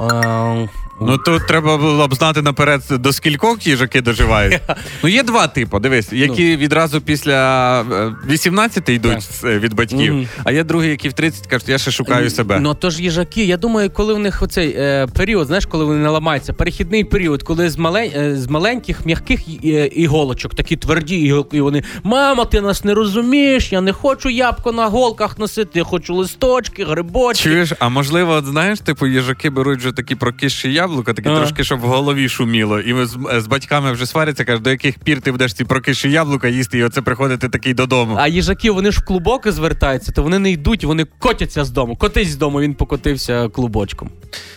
[0.00, 0.68] Е,
[1.00, 4.60] Ну тут треба було б знати наперед, до скількох їжаки доживають.
[5.02, 10.52] Ну є два типи, дивись, які відразу після е, 18 йдуть е, від батьків, а
[10.52, 12.60] є другі, які в 30 кажуть, я ще шукаю себе.
[12.60, 13.44] Ну то ж їжаки.
[13.44, 17.42] Я думаю, коли в них оцей е, період, знаєш, коли вони не ламаються, перехідний період,
[17.42, 22.44] коли з, малень, е, з маленьких м'яких е, іголочок, такі тверді іголки, і вони мама,
[22.44, 27.44] ти нас не розумієш, я не хочу ябко на голках носити, я хочу листочки, грибочки.
[27.44, 31.36] Чуєш, а можливо, от знаєш, типу, їжаки беруть вже такі прокисші яблука, Ага.
[31.36, 32.80] трошки, щоб в голові шуміло.
[32.80, 36.10] І ми з, з батьками вже сваряться, кажуть, до яких пір ти будеш ці прокисші
[36.10, 38.16] яблука їсти, і оце приходити такий додому.
[38.20, 41.96] А їжаки, вони ж в клубоки звертаються, то вони не йдуть, вони котяться з дому.
[41.96, 44.10] Котись з дому, він покотився клубочком.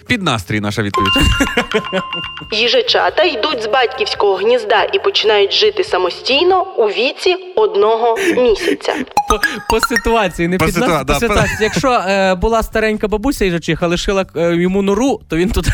[0.08, 1.14] Під настрій наша відповідь.
[2.52, 8.94] Їжачата йдуть з батьківського гнізда і починають жити самостійно у віці одного місяця.
[9.30, 11.58] По, по ситуації, не По під ситуа- нас, по да, ситуації.
[11.62, 15.70] Якщо е, була старенька бабуся їжачиха, лишила е, йому нору, то він туди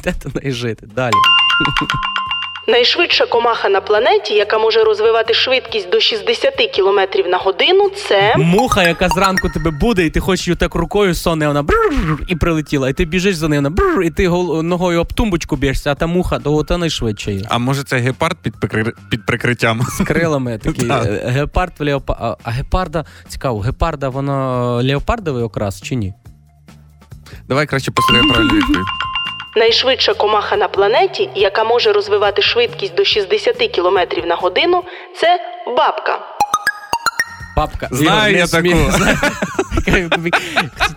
[0.00, 0.86] йде до неї жити.
[0.94, 1.14] Далі.
[2.68, 8.82] Найшвидша комаха на планеті, яка може розвивати швидкість до 60 км на годину, це Муха,
[8.82, 12.88] яка зранку тебе буде, і ти хочеш її так рукою соне, вона брррр, і прилетіла.
[12.88, 15.94] І ти біжиш за нею, вона брррр, і ти гол- ногою об тумбочку б'єшся, а
[15.94, 17.42] та муха, то та найшвидше є.
[17.48, 18.92] А може це гепард під, прикри...
[19.10, 19.82] під прикриттям?
[19.82, 21.06] З крилами такий Так.
[21.06, 22.16] е, гепард в леопа...
[22.20, 26.14] а- А гепарда, цікаво, гепарда, воно леопардовий окрас чи ні?
[27.48, 28.86] Давай краще послухаємо правильну відповідь.
[29.60, 34.84] найшвидша комаха на планеті, яка може розвивати швидкість до 60 км на годину,
[35.16, 35.38] це
[35.76, 36.18] бабка.
[37.56, 37.88] Папка.
[37.90, 38.68] Знаю я таку.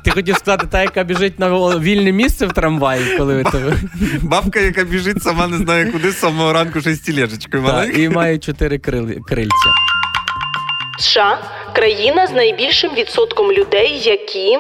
[0.04, 3.74] Ти хотів сказати, та, яка біжить на вільне місце в трамваї, коли ви тебе.
[4.22, 7.64] Бабка, яка біжить, сама не знає куди з самого ранку ще з тілешечкою
[7.96, 9.70] і має чотири крили- крильця.
[11.00, 11.38] США
[11.74, 14.60] країна з найбільшим відсотком людей, які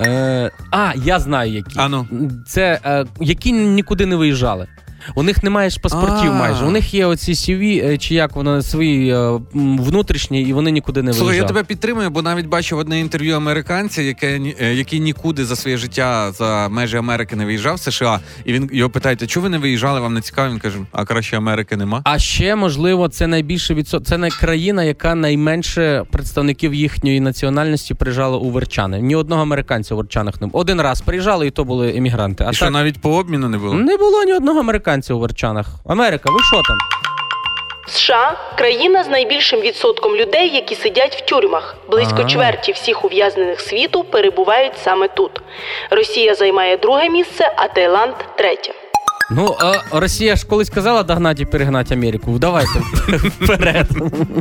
[0.00, 1.78] Е, а, я знаю які.
[1.78, 2.06] А ну.
[2.46, 4.66] Це е, які нікуди не виїжджали.
[5.14, 6.34] У них немає ж паспортів А.
[6.34, 6.64] майже.
[6.64, 11.02] У них є оці CV, е, чи як воно свої е, внутрішні, і вони нікуди
[11.02, 15.44] не Слухай, я тебе підтримую, бо навіть бачив одне інтерв'ю американця, яке е, який нікуди
[15.44, 18.20] за своє життя за межі Америки не виїжджав в США.
[18.44, 20.00] І він його питають, а чого ви не виїжджали?
[20.00, 20.50] Вам не цікаво?
[20.50, 22.00] Він каже, а краще Америки нема.
[22.04, 24.06] А ще можливо, це найбільше відсот...
[24.06, 29.00] Це най- країна, яка найменше представників їхньої національності приїжджала у Верчани.
[29.00, 30.60] Ні одного американця у Верчанах не було.
[30.60, 32.44] Один раз приїжджали, і то були емігранти.
[32.46, 33.74] А І що навіть по обміну не було?
[33.74, 35.66] не було ні одного американця у Верчанах.
[35.86, 36.76] Америка, ви що там?
[37.88, 41.76] США країна з найбільшим відсотком людей, які сидять в тюрмах.
[41.90, 42.28] Близько Ага.
[42.28, 45.40] чверті всіх ув'язнених світу перебувають саме тут.
[45.90, 48.72] Росія займає друге місце, а Таїланд третє.
[49.30, 52.38] Ну, а Росія ж колись казала догнати і перегнати Америку.
[52.38, 52.78] Давайте
[53.40, 53.86] вперед.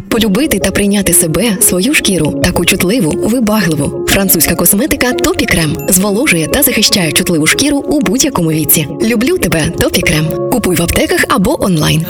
[0.10, 4.06] Полюбити та прийняти себе, свою шкіру, таку чутливу, вибагливу.
[4.08, 8.88] Французька косметика Topicrem зволожує та захищає чутливу шкіру у будь-якому віці.
[9.02, 10.50] Люблю тебе, Topicrem.
[10.52, 12.06] Купуй в аптеках або онлайн.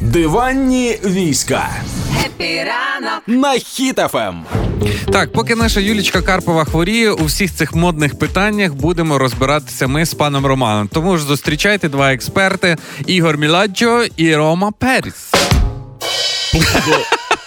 [0.00, 1.68] Диванні війська
[2.26, 4.44] Хеппі ранок на Хіт-ФМ.
[5.12, 10.14] Так, поки наша Юлічка Карпова хворіє, у всіх цих модних питаннях будемо розбиратися ми з
[10.14, 10.88] паном Романом.
[10.88, 15.32] Тому ж зустрічайте два експерти: Ігор Міладжо і Рома Періс.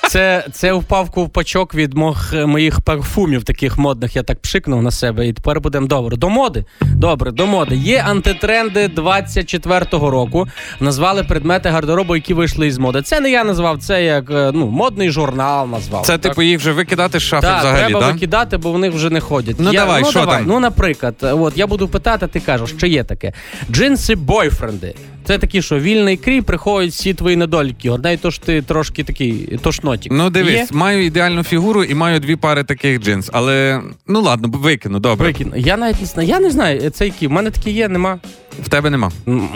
[0.08, 4.16] Це, це впав ковпачок від мох, моїх парфумів, таких модних.
[4.16, 6.18] Я так пшикнув на себе, і тепер будемо добре.
[6.18, 6.66] До моди.
[6.82, 7.76] Добре, до моди.
[7.76, 10.48] Є антитренди 24-го року.
[10.80, 13.02] Назвали предмети гардеробу, які вийшли із моди.
[13.02, 16.06] Це не я назвав, це як е, ну, модний журнал назвав.
[16.06, 16.22] Це Так.
[16.22, 18.12] типу їх вже викидати з шафи Так, взагалі, треба да?
[18.12, 19.56] викидати, бо вони вже не ходять.
[19.60, 20.38] Ну, давай, ну, що давай.
[20.38, 20.46] там?
[20.48, 23.34] Ну, наприклад, от я буду питати, ти кажеш, що є таке.
[23.72, 24.96] Джинси бойфренди.
[25.28, 27.90] Це такі, що вільний крій приходять всі твої недоліки.
[27.90, 30.12] Гордай, то ж ти трошки такий тошнотік.
[30.16, 30.68] Ну дивись, Є?
[30.72, 33.30] маю ідеальну фігуру і маю дві пари таких джинс.
[33.34, 35.28] Але ну ладно, викину, добре.
[35.28, 35.52] Викину.
[35.56, 36.30] Я навіть не знаю.
[36.30, 37.28] Я не знаю, це які.
[37.28, 38.20] В мене такі є, нема.
[38.64, 39.12] В тебе нема.
[39.28, 39.50] М,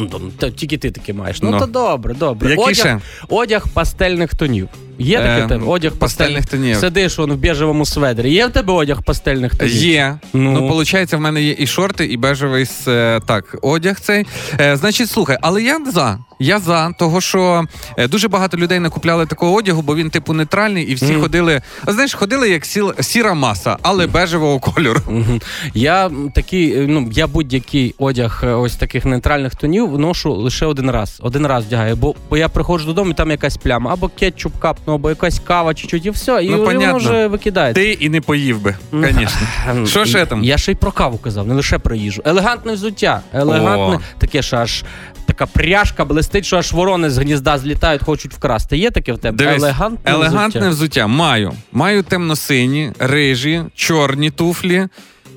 [0.56, 1.42] Тільки ти таке маєш.
[1.42, 1.60] Ну, Ну.
[1.60, 2.50] то добре, добре.
[2.50, 3.00] Які одяг, ще?
[3.30, 4.68] одяг пастельних тонів.
[5.00, 5.66] Є таке Е, в тебе?
[5.66, 6.78] Одяг пастельних тонів.
[6.78, 8.32] Сидиш он в біжевому сведрі.
[8.34, 9.74] Є в тебе одяг пастельних тонів?
[9.76, 10.20] Є.
[10.34, 10.52] Ну.
[10.52, 14.26] Ну, виходить, в мене є і шорти, і бежевий е, так, одяг цей.
[14.60, 16.20] Е, значить, слухай, але я за.
[16.42, 17.66] Я за, того що
[17.98, 21.22] е, дуже багато людей накупляли такого одягу, бо він типу нейтральний, і всі Мгм.
[21.22, 21.62] ходили.
[21.86, 25.00] а Знаєш, ходили як сіл, сіра маса, але бежевого кольору.
[25.10, 25.42] Мгм.
[25.74, 30.92] Я такий, е, ну я будь-який одяг е, ось таких нейтральних тонів ношу лише один
[30.92, 31.18] раз.
[31.24, 34.96] Один раз вдягаю, бо, бо я приходжу додому, і там якась пляма, або кетчуп капнув,
[34.96, 37.82] або якась кава чуть-чуть, і все, і Ну, воно вже викидається.
[37.82, 39.86] Ти і не поїв би, звісно.
[39.86, 40.44] Що ще там?
[40.44, 42.22] Я ще й про каву казав, не лише про їжу.
[42.26, 43.22] Елегантне взуття.
[43.34, 44.00] Елегантне, О.
[44.18, 44.84] таке, що аж
[45.30, 48.78] така пряжка блистить, що аж ворони з гнізда злітають, хочуть вкрасти.
[48.78, 49.38] Є таке в тебе?
[49.38, 50.70] Дивись, елегантне, елегантне взуття.
[50.70, 51.08] взуття.
[51.08, 51.54] Маю.
[51.72, 54.88] Маю темно-сині, рижі, чорні туфлі.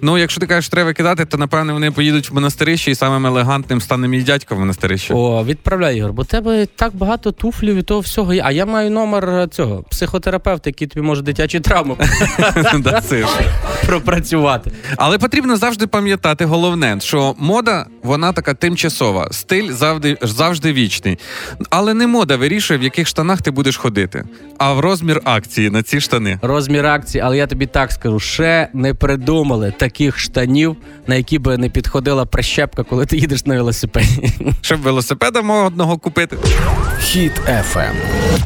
[0.05, 3.81] Ну, якщо ти кажеш, треба викидати, то напевне вони поїдуть в монастирище і самим елегантним
[3.81, 5.15] стане мій дядько в монастирище.
[5.15, 8.33] О, відправляй, Ігор, бо тебе так багато туфлів і того всього.
[8.43, 11.97] А я маю номер е, цього психотерапевта, який тобі може дитячі травми
[13.87, 14.71] пропрацювати.
[14.97, 21.19] Але потрібно завжди пам'ятати головне, що мода вона така тимчасова, стиль завжди, завжди вічний.
[21.71, 24.25] Але не мода вирішує, в яких штанах ти будеш ходити,
[24.59, 26.39] а в розмір акції на ці штани.
[26.43, 30.77] Розмір акції, але я тобі так скажу: ще не придумали таких штанів,
[31.07, 34.33] на які би не підходила прищепка, коли ти їдеш на велосипеді.
[34.61, 36.37] Щоб велосипеда модного купити.
[37.01, 37.95] Хіт FM.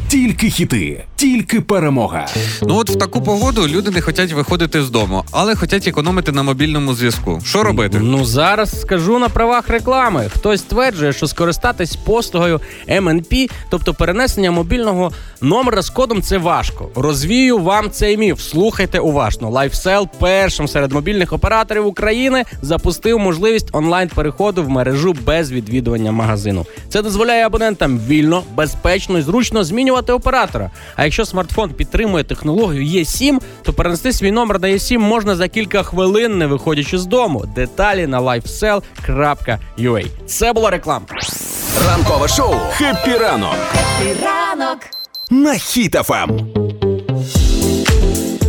[0.09, 2.27] Тільки хіти, тільки перемога.
[2.63, 6.43] Ну от в таку погоду люди не хочуть виходити з дому, але хочуть економити на
[6.43, 7.41] мобільному зв'язку.
[7.45, 7.99] Що робити?
[8.03, 10.31] Ну зараз скажу на правах реклами.
[10.35, 16.89] Хтось стверджує, що скористатись послугою MNP, тобто перенесення мобільного номера з кодом, це важко.
[16.95, 18.41] Розвію вам цей міф.
[18.41, 19.51] Слухайте уважно.
[19.51, 26.67] LifeSell першим серед мобільних операторів України запустив можливість онлайн переходу в мережу без відвідування магазину.
[26.89, 30.71] Це дозволяє абонентам вільно, безпечно і зручно змінювати оператора.
[30.97, 35.83] А якщо смартфон підтримує технологію eSIM, то перенести свій номер на eSIM можна за кілька
[35.83, 37.45] хвилин, не виходячи з дому.
[37.55, 40.07] Деталі на lifesell.ua.
[40.27, 41.07] Це була реклама.
[41.89, 43.55] Ранкове шоу Хеппі ранок
[44.23, 44.79] Ранок.
[45.31, 46.86] на Хіт FM.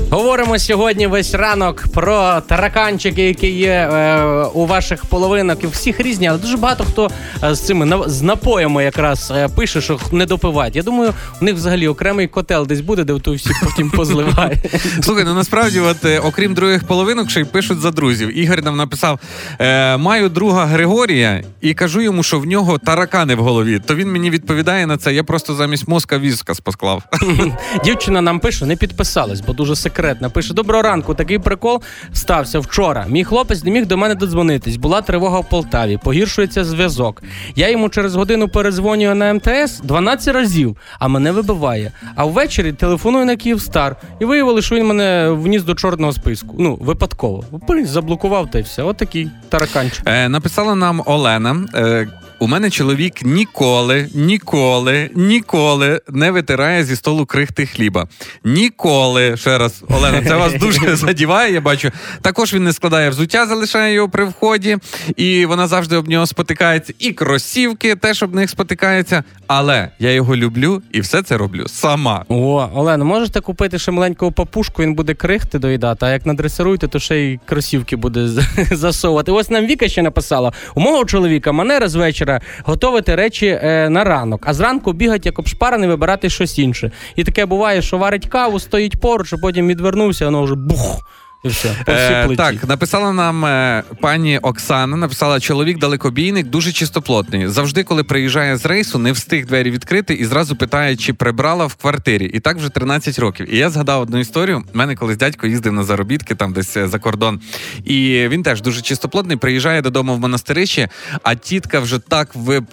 [0.09, 5.63] Говоримо сьогодні весь ранок про тараканчики, які є е, у ваших половинок.
[5.63, 7.09] І всіх різні, але дуже багато хто
[7.43, 10.75] е, з цими з напоями якраз е, пише, що не допивають.
[10.75, 14.63] Я думаю, у них взагалі окремий котел десь буде, де то всі потім позливає.
[15.01, 18.37] Слухай, ну насправді, от е, окрім других половинок, ще й пишуть за друзів.
[18.37, 19.19] Ігор нам написав:
[19.59, 23.81] е, маю друга Григорія і кажу йому, що в нього таракани в голові.
[23.85, 25.13] То він мені відповідає на це.
[25.13, 27.03] Я просто замість мозка віскас посклав.
[27.85, 30.29] Дівчина нам пише, не підписалась, бо дуже секретна.
[30.29, 31.13] Пише: Доброго ранку.
[31.13, 31.81] Такий прикол
[32.13, 33.05] стався вчора.
[33.09, 34.77] Мій хлопець не міг до мене додзвонитись.
[34.77, 37.23] Була тривога в Полтаві, погіршується зв'язок.
[37.55, 41.91] Я йому через годину перезвонюю на МТС 12 разів, а мене вибиває.
[42.15, 46.55] А ввечері телефоную на Київстар і виявили, що він мене вніс до чорного списку.
[46.59, 47.43] Ну, випадково.
[47.83, 48.83] Заблокував та й все.
[48.83, 50.01] Отакий тараканчик.
[50.05, 51.65] Е, написала нам Олена.
[51.75, 52.07] Е,
[52.39, 58.07] у мене чоловік ніколи, ніколи, ніколи не витирає зі столу крихти хліба.
[58.43, 59.37] Ніколи.
[59.37, 61.91] Ще раз, Олена, це вас дуже задіває, я бачу.
[62.21, 64.77] Також він не складає взуття, залишає його при вході,
[65.15, 66.93] і вона завжди об нього спотикається.
[66.99, 69.23] І кросівки теж об них спотикаються.
[69.47, 72.25] Але я його люблю і все це роблю сама.
[72.29, 76.99] О, Олена, можете купити ще маленького папушку, він буде крихти доїдати, а як надресируєте, то
[76.99, 78.27] ще й кросівки буде
[78.71, 79.31] засовувати.
[79.31, 82.26] Ось нам Віка ще написала: у мого чоловіка манера з вечора
[82.63, 86.91] готувати речі е, на ранок, а зранку бігать як обшпарений, вибирати щось інше.
[87.15, 91.01] І таке буває, що варить каву, стоїть поруч, а потім відвернувся, воно вже бух.
[91.43, 91.75] І все.
[91.89, 97.47] Е, так, написала нам е, пані Оксана, написала: чоловік далекобійник, дуже чистоплотний.
[97.47, 101.75] Завжди, коли приїжджає з рейсу, не встиг двері відкрити і зразу питає, чи прибрала в
[101.75, 102.25] квартирі.
[102.33, 103.53] І так вже 13 років.
[103.53, 104.63] І я згадав одну історію.
[104.73, 107.41] У мене колись дядько їздив на заробітки там десь е, за кордон.
[107.85, 110.89] І він теж дуже чистоплотний, приїжджає додому в монастирище,
[111.23, 112.65] а тітка вже так ви, в-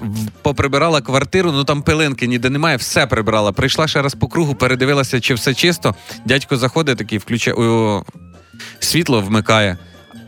[0.43, 3.53] поприбирала квартиру, ну там пилинки ніде немає, все прибрала.
[3.53, 5.95] Прийшла ще раз по кругу, передивилася, чи все чисто.
[6.25, 7.57] Дядько заходить такий, включає.
[8.79, 9.77] Світло вмикає,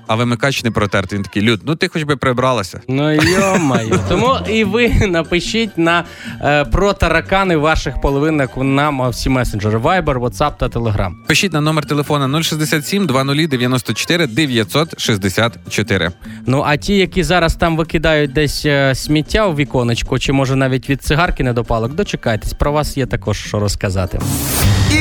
[0.07, 1.19] а вимикач не протертий.
[1.19, 2.81] Він такий, Люд, ну ти хоч би прибралася.
[2.89, 4.01] Ну йомаю.
[4.09, 6.05] Тому і ви напишіть на
[6.41, 11.13] е, про таракани ваших половинок нам всі месенджери Viber, WhatsApp та Telegram.
[11.27, 16.11] Пишіть на номер телефона 067 20 94 964.
[16.47, 20.91] Ну а ті, які зараз там викидають десь е, сміття у віконечко, чи може навіть
[20.91, 24.19] від цигарки недопалок, дочекайтесь, про вас є також що розказати.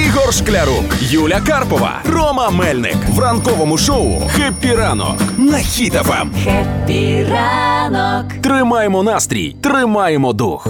[0.04, 6.28] Ігор Шклярук, Юля Карпова, Рома Мельник в ранковому шоу «Хеппі ранок» на Хіт-ФМ.
[6.44, 8.34] Хеппі ранок.
[8.44, 10.68] Тримаємо настрій, тримаємо дух.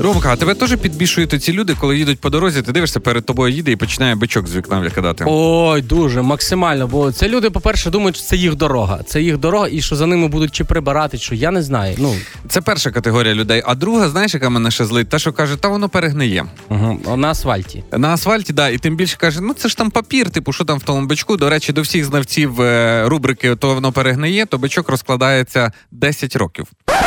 [0.00, 3.54] Ромка, а тебе теж підбішують ці люди, коли їдуть по дорозі, ти дивишся, перед тобою
[3.54, 5.24] їде і починає бичок з вікна викидати.
[5.28, 6.86] Ой, дуже максимально.
[6.86, 9.00] Бо це люди, по-перше, думають, що це їх дорога.
[9.06, 11.94] Це їх дорога, і що за ними будуть чи прибирати, що я не знаю.
[11.98, 12.14] Ну
[12.48, 13.62] Це перша категорія людей.
[13.66, 15.08] А друга, знаєш, яка мене ще злить?
[15.08, 16.44] Та, що каже, та воно перегниє.
[16.68, 17.16] угу.
[17.16, 17.84] на асфальті.
[17.92, 20.78] На асфальті, да, і тим більше каже, ну це ж там папір, типу, що там
[20.78, 21.36] в тому бичку.
[21.36, 26.66] До речі, до всіх знавців е, рубрики то воно перегниє, то бичок розкладається 10 років.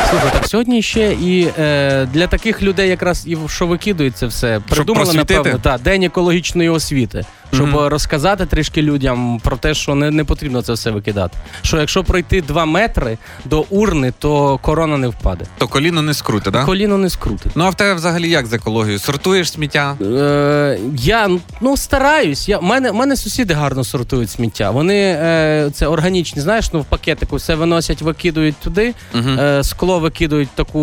[0.10, 5.14] Слухай, так сьогодні ще і е, для таких людей, якраз і що викидується все, придумали
[5.14, 5.60] напевно.
[5.62, 7.88] та день екологічної освіти, щоб Мгм.
[7.88, 11.38] розказати трішки людям про те, що не, не потрібно це все викидати.
[11.62, 15.46] Що якщо пройти два метри до урни, то корона не впаде.
[15.58, 16.66] То коліно не скрути, да?
[16.66, 17.52] Коліно не скрутить.
[17.56, 19.00] Ну а в тебе взагалі як з екологією?
[19.00, 19.96] Сортуєш сміття?
[20.02, 21.30] Е, я
[21.62, 22.50] ну стараюсь.
[22.50, 24.72] Я мене, мене сусіди гарно сортують сміття.
[24.72, 28.94] Вони е, це органічні, знаєш, ну в пакетику все виносять, викидують туди.
[29.14, 29.40] Мгм.
[29.40, 30.80] Е, скло викидують таку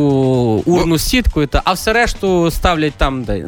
[0.66, 3.44] урну з сіткою, та а все решту ставлять там, де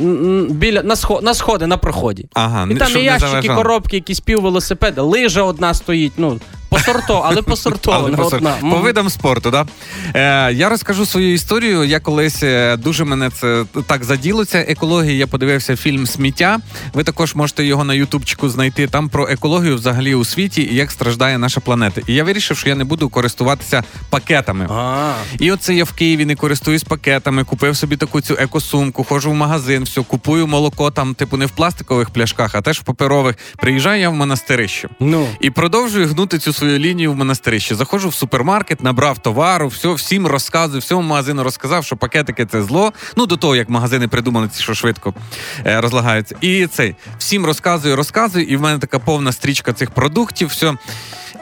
[0.50, 2.28] біля на сход на сходи на проході.
[2.34, 6.12] Ага, І там щоб ящики, коробки, якісь пів велосипеда, лижа одна стоїть.
[6.16, 8.54] Ну посорто, але посортована по, одна.
[8.60, 9.66] по видам спорту, да?
[10.14, 11.84] Е, я розкажу свою історію.
[11.84, 15.14] Я колись е, дуже мене це так заділо, ця екологія.
[15.14, 16.58] Я подивився фільм Сміття.
[16.94, 18.86] Ви також можете його на Ютубчику знайти.
[18.86, 22.00] Там про екологію взагалі у світі і як страждає наша планета.
[22.06, 24.68] І я вирішив, що я не буду користуватися пакетами.
[25.38, 29.34] І оце я в Києві не користуюсь пакетами, купив собі таку цю екосумку, ходжу в
[29.34, 33.36] магазин, все, купую молоко там, типу, не в пластикових пляшках, а теж в паперових.
[33.56, 34.88] Приїжджаю я в монастирище.
[35.00, 35.26] ну.
[35.40, 37.74] І продовжую гнути цю свою лінію в монастирище.
[37.74, 42.92] Заходжу в супермаркет, набрав товару, все, всім розказую, всьому магазину розказав, що пакетики це зло.
[43.16, 45.14] Ну до того, як магазини придумали ці, що швидко
[45.66, 46.36] е, розлагаються.
[46.40, 50.48] І цей всім розказую, розказую, і в мене така повна стрічка цих продуктів.
[50.48, 50.74] все.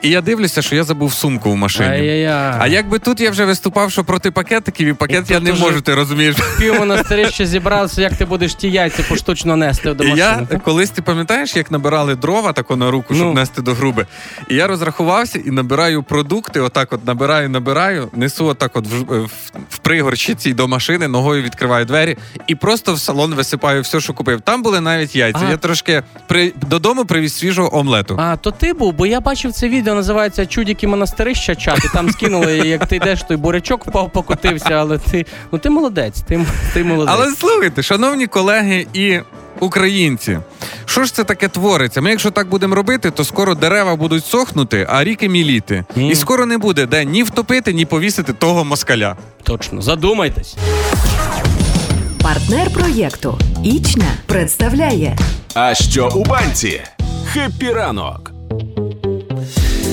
[0.03, 1.89] І я дивлюся, що я забув сумку в машині.
[1.89, 2.55] Ай-яй-яй.
[2.59, 5.53] А якби тут я вже виступав, що проти пакетиків, і пакет І я тут не
[5.53, 6.37] уже можу, ти розумієш.
[6.59, 10.47] Пів монастирища зібрався, як ти будеш ті яйця поштучно нести до І машини.
[10.51, 13.33] я колись ти пам'ятаєш, як набирали дрова тако на руку, щоб Ну.
[13.33, 14.07] нести до груби.
[14.49, 19.25] І я розрахувався і набираю продукти, отак от набираю, набираю, несу отак от в, в,
[19.71, 24.41] в пригорщиці до машини, ногою відкриваю двері і просто в салон висипаю все, що купив.
[24.41, 25.41] Там були навіть яйця.
[25.49, 25.51] А.
[25.51, 28.17] Я трошки при, додому привіз свіжого омлету.
[28.21, 32.11] А, то ти був, бо я бачив це відео, називається Чудіки монастирища чат, і там
[32.11, 35.27] скинули, як ти йдеш, той бурячок впав, покотився, але ти.
[35.53, 37.15] Ну ти молодець, ти, ти молодець.
[37.19, 39.21] Але слухайте, шановні колеги і
[39.61, 40.39] українці,
[40.85, 42.01] що ж це таке твориться?
[42.01, 45.85] Ми, якщо так будемо робити, то скоро дерева будуть сохнути, а ріки міліти.
[45.97, 46.09] Ні.
[46.11, 49.17] І скоро не буде де ні втопити, ні повісити того москаля.
[49.43, 50.57] Точно, задумайтесь.
[52.23, 55.17] Партнер проєкту Ічня представляє
[55.55, 56.81] А що у банці?
[57.33, 58.36] Хеппі ранок.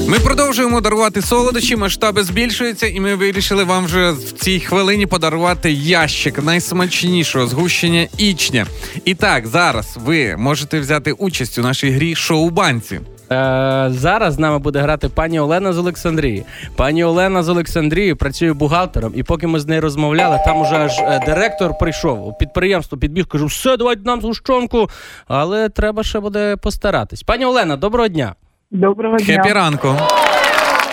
[0.07, 5.71] Ми продовжуємо дарувати солодощі, масштаби збільшуються, і ми вирішили вам вже в цій хвилині подарувати
[5.71, 8.65] ящик найсмачнішого згущення ічня.
[9.05, 12.99] І так, зараз ви можете взяти участь у нашій грі шоу банці.
[13.31, 16.43] Е, зараз з нами буде грати пані Олена з Олександрії.
[16.75, 20.99] Пані Олена з Олександрії працює бухгалтером, і поки ми з нею розмовляли, там уже аж
[20.99, 24.89] е, директор прийшов у підприємство, підбіг, кажу, все, давайте нам згущенку.
[25.27, 27.23] Але треба ще буде постаратись.
[27.23, 28.35] Пані Олена, доброго дня.
[28.73, 29.25] Доброго дня.
[29.25, 29.95] Хепі ранку.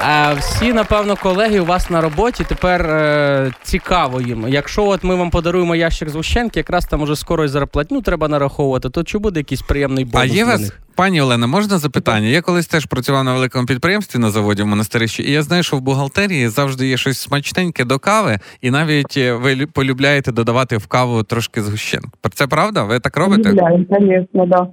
[0.07, 4.45] А всі, напевно, колеги у вас на роботі тепер е, цікаво їм.
[4.49, 8.29] Якщо от ми вам подаруємо ящик з гущенки, якраз там уже скоро і зарплатню треба
[8.29, 10.31] нараховувати, то чи буде якийсь приємний бонус?
[10.31, 10.81] А є для вас, них?
[10.95, 12.27] пані Олена, можна запитання?
[12.27, 15.77] Я колись теж працював на великому підприємстві на заводі в монастирищі, і я знаю, що
[15.77, 20.87] в бухгалтерії завжди є щось смачненьке до кави, і навіть е, ви полюбляєте додавати в
[20.87, 22.09] каву трошки згущенки.
[22.35, 22.83] Це правда?
[22.85, 23.51] Ви так робите?
[23.51, 24.67] Звісно, да.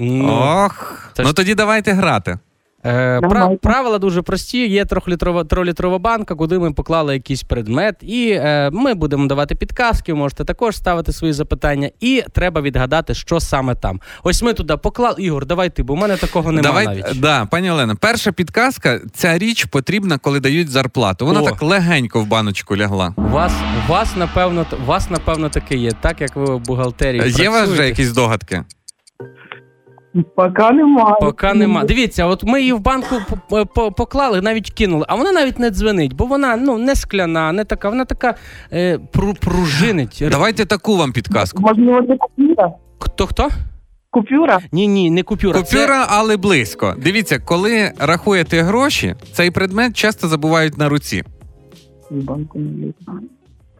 [0.65, 2.37] Ох, Це ну ж- тоді давайте грати.
[2.87, 4.67] Е, пра- правила дуже прості.
[4.67, 10.13] Є трьохлітрова трьохлітрова банка, куди ми поклали якийсь предмет, і е, ми будемо давати підказки.
[10.13, 14.01] Можете також ставити свої запитання, і треба відгадати, що саме там.
[14.23, 15.15] Ось ми туди поклали.
[15.19, 17.19] Ігор, давай ти, бо в мене такого немає Давай, навіть.
[17.19, 21.25] да, пані Олена, перша підказка: ця річ потрібна, коли дають зарплату.
[21.25, 21.43] Вона О.
[21.45, 23.13] так легенько в баночку лягла.
[23.17, 23.53] У вас,
[23.87, 27.23] у вас напевно, у вас напевно таке є, так як ви в бухгалтерії.
[27.31, 28.63] Є у вас вже якісь догадки?
[30.35, 31.15] Поки немає.
[31.21, 31.83] Поки нема.
[31.83, 33.15] Дивіться, от ми її в банку
[33.97, 37.89] поклали, навіть кинули, а вона навіть не дзвенить, бо вона ну не скляна, не така,
[37.89, 38.35] вона така
[38.73, 38.99] е,
[39.41, 40.23] пружинить.
[40.31, 41.61] Давайте таку вам підказку.
[41.61, 42.71] Можливо, це купюра?
[42.99, 43.49] Хто хто?
[44.09, 44.59] Купюра?
[44.71, 45.61] Ні, ні, не купюра.
[45.61, 46.95] Купюра, але близько.
[47.03, 51.23] Дивіться, коли рахуєте гроші, цей предмет часто забувають на руці.
[52.11, 52.93] В Банку не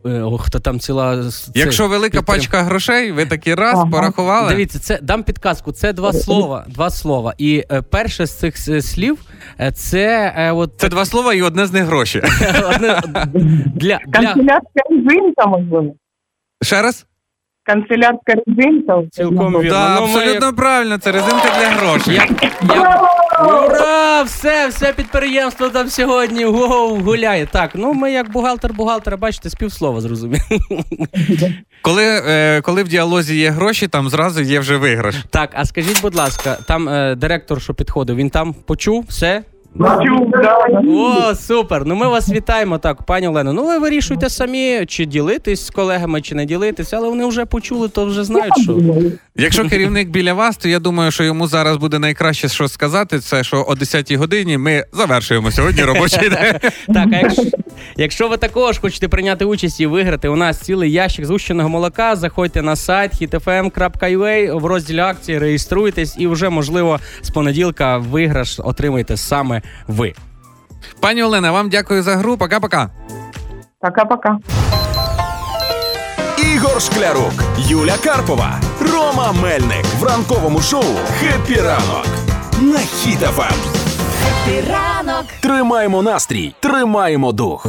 [0.03, 1.29] Ох, та там ціла.
[1.31, 3.85] це, Якщо велика підтрим- пачка грошей, ви такі раз Ага.
[3.91, 4.49] порахували.
[4.49, 5.71] Дивіться, це дам підказку.
[5.71, 6.65] Це два слова.
[6.67, 7.33] Два слова.
[7.37, 9.17] І е, перше з цих е, слів
[9.59, 12.21] е, це е, от Це два слова і одне з них гроші.
[12.75, 13.01] одне
[13.75, 15.93] для, для Канцелярська резинка, можливо.
[16.63, 17.05] Ще раз?
[17.63, 19.01] Канцелярська резинка.
[19.11, 19.69] цілком вірно.
[19.69, 22.15] Так, Ну, ми- абсолютно правильно, це резинка для грошей.
[22.15, 22.27] Я,
[22.75, 23.06] я...
[23.39, 24.23] Ура!
[24.23, 27.45] Все, все підприємство там сьогодні гоу, гуляє.
[27.45, 30.41] Так, ну ми як бухгалтер бухгалтера, бачите, з півслова зрозуміли.
[31.81, 35.15] Коли, е, коли в діалозі є гроші, там зразу є вже виграш.
[35.29, 39.43] Так, а скажіть, будь ласка, там е, директор, що підходив, він там почув все?
[40.87, 41.85] О, супер!
[41.85, 43.53] Ну ми вас вітаємо так, пані Олено.
[43.53, 47.89] Ну ви вирішуйте самі, чи ділитись з колегами, чи не ділитись, але вони вже почули,
[47.89, 48.77] то вже знають, що.
[49.35, 53.43] Якщо керівник біля вас, то я думаю, що йому зараз буде найкраще що сказати, це
[53.43, 56.55] що о 10-й годині ми завершуємо сьогодні робочий день.
[56.93, 57.43] Так, а якщо,
[57.97, 62.15] якщо ви також хочете прийняти участь і виграти, у нас цілий ящик згущеного молока.
[62.15, 69.17] Заходьте на сайт hitfm.ua в розділі акції, реєструйтесь і вже можливо з понеділка виграш отримаєте
[69.17, 70.13] саме ви.
[70.99, 72.37] Пані Олена, вам дякую за гру.
[72.37, 72.89] Пока-пока.
[73.81, 74.37] Пока-пока.
[76.53, 78.59] Ігор Шклярук, Юля Карпова,
[78.93, 80.83] Рома Мельник в ранковому шоу
[81.19, 82.05] «Хеппі ранок»
[82.61, 83.53] на Хіт-ФМ.
[84.47, 85.25] Ранок.
[85.41, 87.67] Тримаємо настрій, тримаємо дух.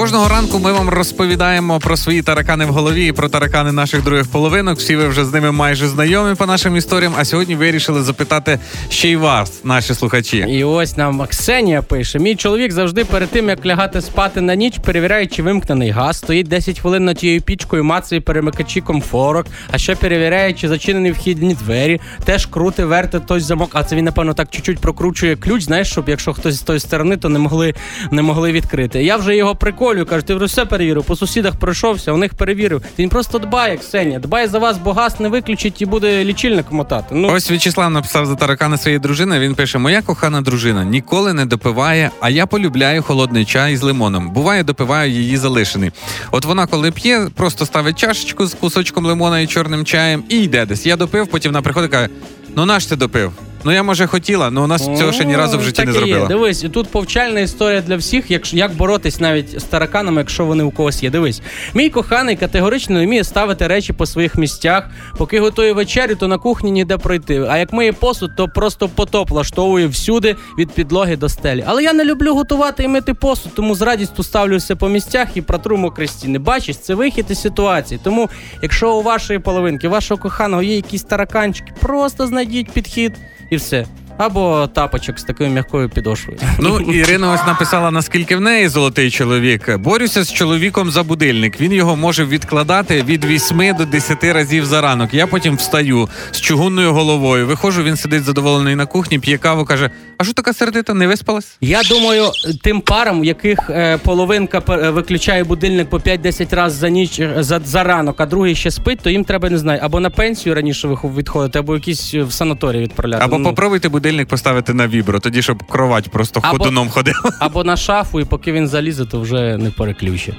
[0.00, 4.26] Кожного ранку ми вам розповідаємо про свої таракани в голові і про таракани наших других
[4.26, 4.78] половинок.
[4.78, 7.12] Всі ви вже з ними майже знайомі по нашим історіям.
[7.18, 10.36] А сьогодні вирішили запитати ще й вас, наші слухачі.
[10.36, 14.78] І ось нам Ксенія пише: мій чоловік завжди перед тим, як лягати спати на ніч,
[14.78, 19.94] перевіряє, чи вимкнений газ, стоїть 10 хвилин над тією пічкою, мацає перемикачі комфорок, а ще
[19.94, 23.70] перевіряє, чи зачинені вхідні двері, теж крутить, вертить той замок.
[23.72, 27.16] А це він, напевно, так чуть-чуть прокручує ключ, знаєш, щоб якщо хтось з тої сторони,
[27.16, 27.74] то не могли,
[28.10, 29.04] не могли відкрити.
[29.04, 29.56] Я вже його
[29.90, 32.82] приколю, кажу, ти вже все перевірив, по сусідах пройшовся, у них перевірив.
[32.98, 37.14] Він просто дбає, Ксенія, дбає за вас, бо газ не виключить і буде лічильник мотати.
[37.14, 39.38] Ну, Ось В'ячеслав написав за таракана своєї дружини.
[39.38, 44.30] Він пише: Моя кохана дружина ніколи не допиває, а я полюбляю холодний чай з лимоном.
[44.30, 45.90] Буває, допиваю її залишений.
[46.30, 50.66] От вона, коли п'є, просто ставить чашечку з кусочком лимона і чорним чаєм і йде
[50.66, 50.86] десь.
[50.86, 52.08] Я допив, потім вона приходить і каже:
[52.56, 53.32] Ну наш ти допив?
[53.64, 56.26] Ну я може хотіла, але у нас цього ще ні разу в житті не зробила.
[56.26, 60.64] Дивись, і тут повчальна історія для всіх, як, як боротись навіть з тараканами, якщо вони
[60.64, 61.10] у когось є.
[61.10, 61.42] Дивись,
[61.74, 64.90] мій коханий категорично не вміє ставити речі по своїх місцях.
[65.18, 67.46] Поки готує вечерю, то на кухні ніде пройти.
[67.50, 71.64] А як миє посуд, то просто потоп влаштовує всюди від підлоги до стелі.
[71.66, 75.28] Але я не люблю готувати і мити посуд, тому з радістю ставлю все по місцях
[75.34, 76.38] і протру мокрі стіни.
[76.38, 78.00] Бачиш, це вихід із ситуації.
[78.04, 78.28] Тому,
[78.62, 83.12] якщо у вашої половинки, вашого коханого є якісь тараканчики, просто знайдіть підхід
[83.50, 83.86] і все.
[84.20, 86.38] Або тапочок з такою м'якою підошвою.
[86.58, 89.78] Ну, Ірина ось написала, наскільки в неї золотий чоловік.
[89.78, 91.60] Борюся з чоловіком за будильник.
[91.60, 95.14] Він його може відкладати від 8 до 10 разів за ранок.
[95.14, 97.46] Я потім встаю з чугунною головою.
[97.46, 101.56] Виходжу, він сидить задоволений на кухні, п'є каву, каже: А що така сердита, не виспалась?
[101.60, 102.24] Я думаю,
[102.62, 107.34] тим парам, у яких е, половинка е, виключає будильник по 5-10 разів за ніч е,
[107.38, 110.54] за, за ранок, а другий ще спить, то їм треба не знаю, або на пенсію
[110.54, 113.24] раніше відходити, або якісь в санаторії відправляти.
[113.24, 117.20] Або Ну, попробуйте будильник поставити на вібро, тоді щоб кровать просто Або- ходуном ходила.
[117.38, 120.34] або на шафу, і поки він залізе, то вже не переключить.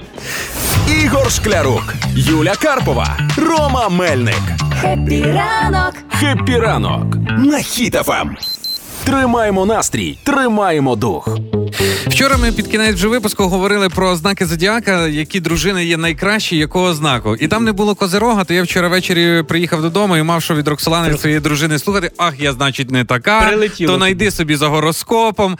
[1.04, 4.42] Ігор Шклярук, Юля Карпова, Рома Мельник.
[4.80, 5.94] Хеппі ранок.
[6.10, 8.28] «Хеппі ранок» на Хіт-ФМ.
[9.04, 11.28] Тримаємо настрій, тримаємо дух.
[12.06, 16.94] Вчора ми під кінець вже випуску говорили про знаки зодіака, які дружини є найкращі, якого
[16.94, 17.36] знаку.
[17.36, 20.68] І там не було козерога, то я вчора ввечері приїхав додому і мав що від
[20.68, 22.10] Роксолани від своєї дружини слухати.
[22.16, 23.40] Ах, я, значить, не така.
[23.40, 23.92] Прилетіло.
[23.92, 25.58] То найди собі за гороскопом.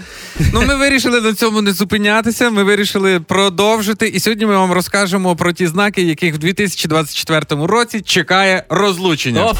[0.52, 2.50] Ну, ми вирішили на цьому не зупинятися.
[2.50, 4.06] Ми вирішили продовжити.
[4.06, 9.44] І сьогодні ми вам розкажемо про ті знаки, яких в 2024 році чекає розлучення.
[9.46, 9.56] Оп.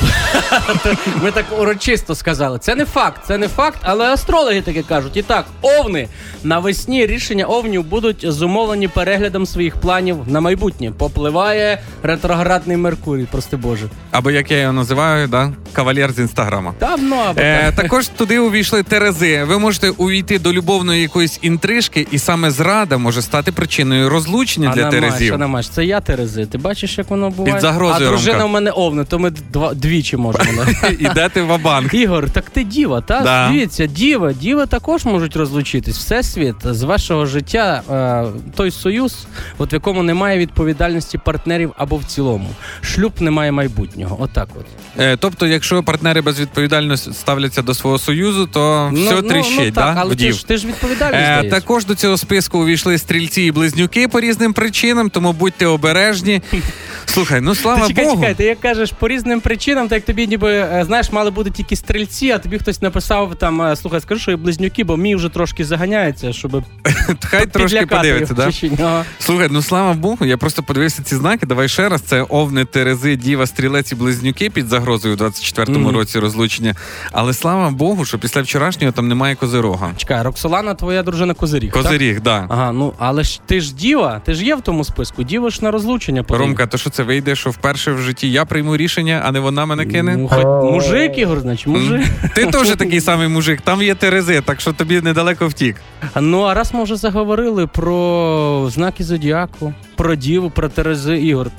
[1.22, 2.58] Ми так урочисто сказали.
[2.58, 5.16] Це не факт, це не факт, але астрологи таке кажуть.
[5.16, 6.08] І так, овни
[6.44, 10.92] навесні рішення овнів будуть зумовлені переглядом своїх планів на майбутнє.
[10.98, 13.86] Попливає ретроградний Меркурій, прости Боже.
[14.10, 15.52] Або як я його називаю, да?
[15.72, 16.74] кавалер з інстаграма.
[16.80, 17.82] Давно або Е, так.
[17.84, 19.44] також туди увійшли Терези.
[19.44, 24.82] Ви можете увійти до любовної якоїсь інтрижки, і саме зрада може стати причиною розлучення для
[24.82, 25.34] Анамаш, Терезів.
[25.34, 26.46] Анамаш, це я Терези.
[26.46, 27.52] Ти бачиш, як воно буває?
[27.54, 28.46] Під загрозою, А дружина Ромка.
[28.46, 30.62] в мене овни, то ми два, двічі можемо.
[30.98, 31.94] Ідете в банк.
[31.94, 33.20] Ігор, так ти діва, та?
[33.20, 33.48] Да.
[33.62, 35.98] Дивіться, діва, діва також можуть розлучитись.
[35.98, 39.26] Всесвіт з вашого життя, е, той союз,
[39.58, 42.48] от в якому немає відповідальності партнерів або в цілому.
[42.80, 44.16] Шлюб не має майбутнього.
[44.20, 44.66] Отак от.
[44.98, 50.00] Е, тобто, якщо партнери безвідповідально ставляться до свого союзу, то все тріщить, ну, так, да?
[50.00, 54.08] але ти ж, ти ж відповідальний, Е, також до цього списку увійшли стрільці і близнюки
[54.08, 56.42] по різним причинам, тому будьте обережні.
[57.06, 58.16] Слухай, ну слава чекай, Богу.
[58.16, 61.50] чекай, ти як кажеш по різним причинам, так як тобі ніби е, знаєш, мали бути
[61.50, 65.16] тільки стрільці, а тобі хтось написав там: е, слухай, скажи, що є близнюки, бо мій
[65.16, 66.64] вже трошки заганяється, щоб
[67.24, 68.50] Хай трошки подивиться, да?
[68.78, 69.04] Ага.
[69.18, 71.46] Слухай, ну слава Богу, я просто подивився ці знаки.
[71.46, 72.00] Давай ще раз.
[72.02, 75.96] Це овни, терези, діва, стрілець і близнюки під загрозою у 24-му Мгм.
[75.96, 76.74] році розлучення.
[77.12, 79.90] Але слава Богу, що після вчорашнього там немає козирога.
[79.96, 81.72] Чекай, Роксолана, твоя дружина Козиріг.
[82.14, 82.22] так?
[82.22, 82.46] Да.
[82.48, 85.22] Ага, ну але ж ти ж діва, ти ж є в тому списку.
[85.22, 86.46] Діва ж на розлучення подає.
[86.46, 89.66] Ромка, то що це вийде, що вперше в житті я прийму рішення, а не вона
[89.66, 90.16] мене кине?
[90.16, 92.02] Ну, хоч мужик, Ігор, значить, мужик.
[92.34, 95.76] Ти теж такий самий мужик, там є терези, так що тобі недалеко втік.
[96.20, 101.50] Ну, а раз ми вже заговорили про знаки зодіаку, про діву, про Терези, Ігор.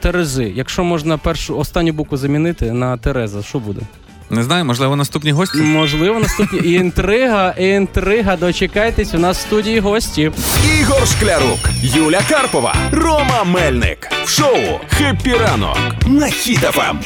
[0.00, 0.52] Терези.
[0.56, 3.80] Якщо можна першу останню букву замінити на Тереза, що буде?
[4.30, 5.58] Не знаю, можливо, наступні гості.
[5.58, 6.58] Можливо, наступні.
[6.58, 8.36] І інтрига, і інтрига.
[8.36, 10.32] Дочекайтесь, у нас в студії гості.
[10.80, 14.08] Ігор Шклярук, Юля Карпова, Рома Мельник.
[14.24, 16.32] В шоу «Хеппі ранок» на Ем.
[16.32, 16.96] Хіт-ФМ.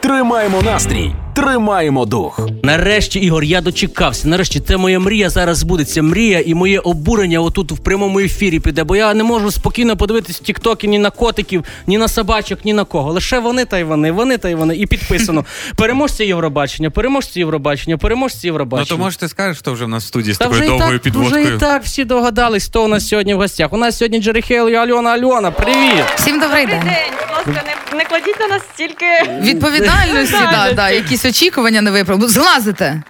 [0.00, 2.40] Тримаємо настрій, тримаємо дух.
[2.62, 4.28] Нарешті, Ігор, я дочекався.
[4.28, 6.02] Нарешті це моя мрія зараз збудеться.
[6.02, 8.84] Мрія і моє обурення отут в прямому ефірі піде.
[8.84, 12.72] Бо я не можу спокійно подивитись в Тіктокі ні на котиків, ні на собачок, ні
[12.72, 13.12] на кого.
[13.12, 14.76] Лише вони та й вони, вони та й вони.
[14.76, 15.44] І підписано.
[15.76, 18.96] Переможці Євробачення, переможці Євробачення, переможці Ну Євробачення.
[18.96, 20.78] то може ти скажеш, хто вже в нас в студії з Та такою вже і,
[20.78, 23.72] довгою так, вже і так всі догадались, хто у нас сьогодні в гостях.
[23.72, 25.50] У нас сьогодні Джері Хейл і Альона Альона.
[25.50, 26.04] Привіт!
[26.16, 26.80] Всім добрий день.
[26.82, 29.06] Будь ласка, не, не кладіть на нас стільки
[29.40, 32.28] Відповідальності, да, да, якісь очікування не виправду.
[32.28, 33.02] Злазите.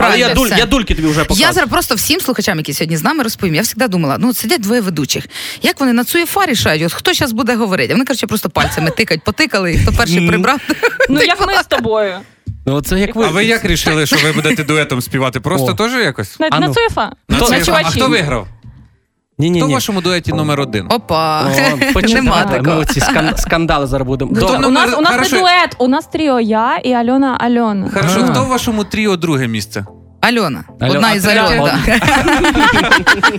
[0.00, 1.46] Але я, дуль, я дульки тобі вже показав.
[1.46, 3.54] Я зараз просто всім слухачам, які сьогодні з нами розповім.
[3.54, 5.24] Я завжди думала, ну сидять двоє ведучих.
[5.62, 7.92] Як вони на цю ефа рішають, от хто зараз буде говорити?
[7.92, 10.60] Вони коротше просто пальцями тикають, потикали, і хто перший прибрав.
[11.08, 12.14] Ну як ми з тобою.
[12.66, 13.24] Ну, це як ви.
[13.24, 15.40] А ви як рішили, що ви будете дуетом співати?
[15.40, 16.40] Просто теж якось?
[16.40, 16.74] На, на ну.
[16.94, 17.12] фан.
[17.68, 18.48] А хто виграв?
[19.40, 20.86] Ні, ні, Хто в вашому дуеті номер один?
[20.90, 21.42] Опа.
[21.94, 22.78] О, Нема Ми такого.
[22.80, 24.34] оці скан- скандали зараз будемо.
[24.34, 25.36] Хто номер- У нас, у нас Хорошо.
[25.36, 27.90] не дует, у нас тріо я і Альона Альона.
[27.94, 29.84] Хорошо, хто в вашому тріо друге місце?
[30.20, 30.64] Альона.
[30.80, 31.26] Альо- Одна а із?
[31.26, 31.58] Альон.
[31.64, 31.94] Да.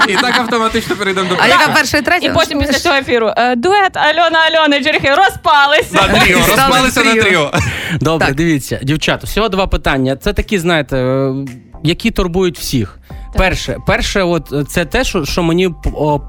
[0.07, 2.27] І так автоматично перейдемо до А яка перша і третя?
[2.27, 6.07] І потім після цього ефіру е, дует Альона Альона і Джері Хейл розпалися.
[6.13, 6.37] на тріо.
[6.37, 7.23] Розпалися на тріо.
[7.23, 7.51] тріо.
[8.01, 10.15] Добре, дивіться, дівчата, всього два питання.
[10.15, 11.33] Це такі, знаєте, е,
[11.83, 12.99] які турбують всіх.
[13.39, 15.69] Перше, перше, от е, це те, що, що мені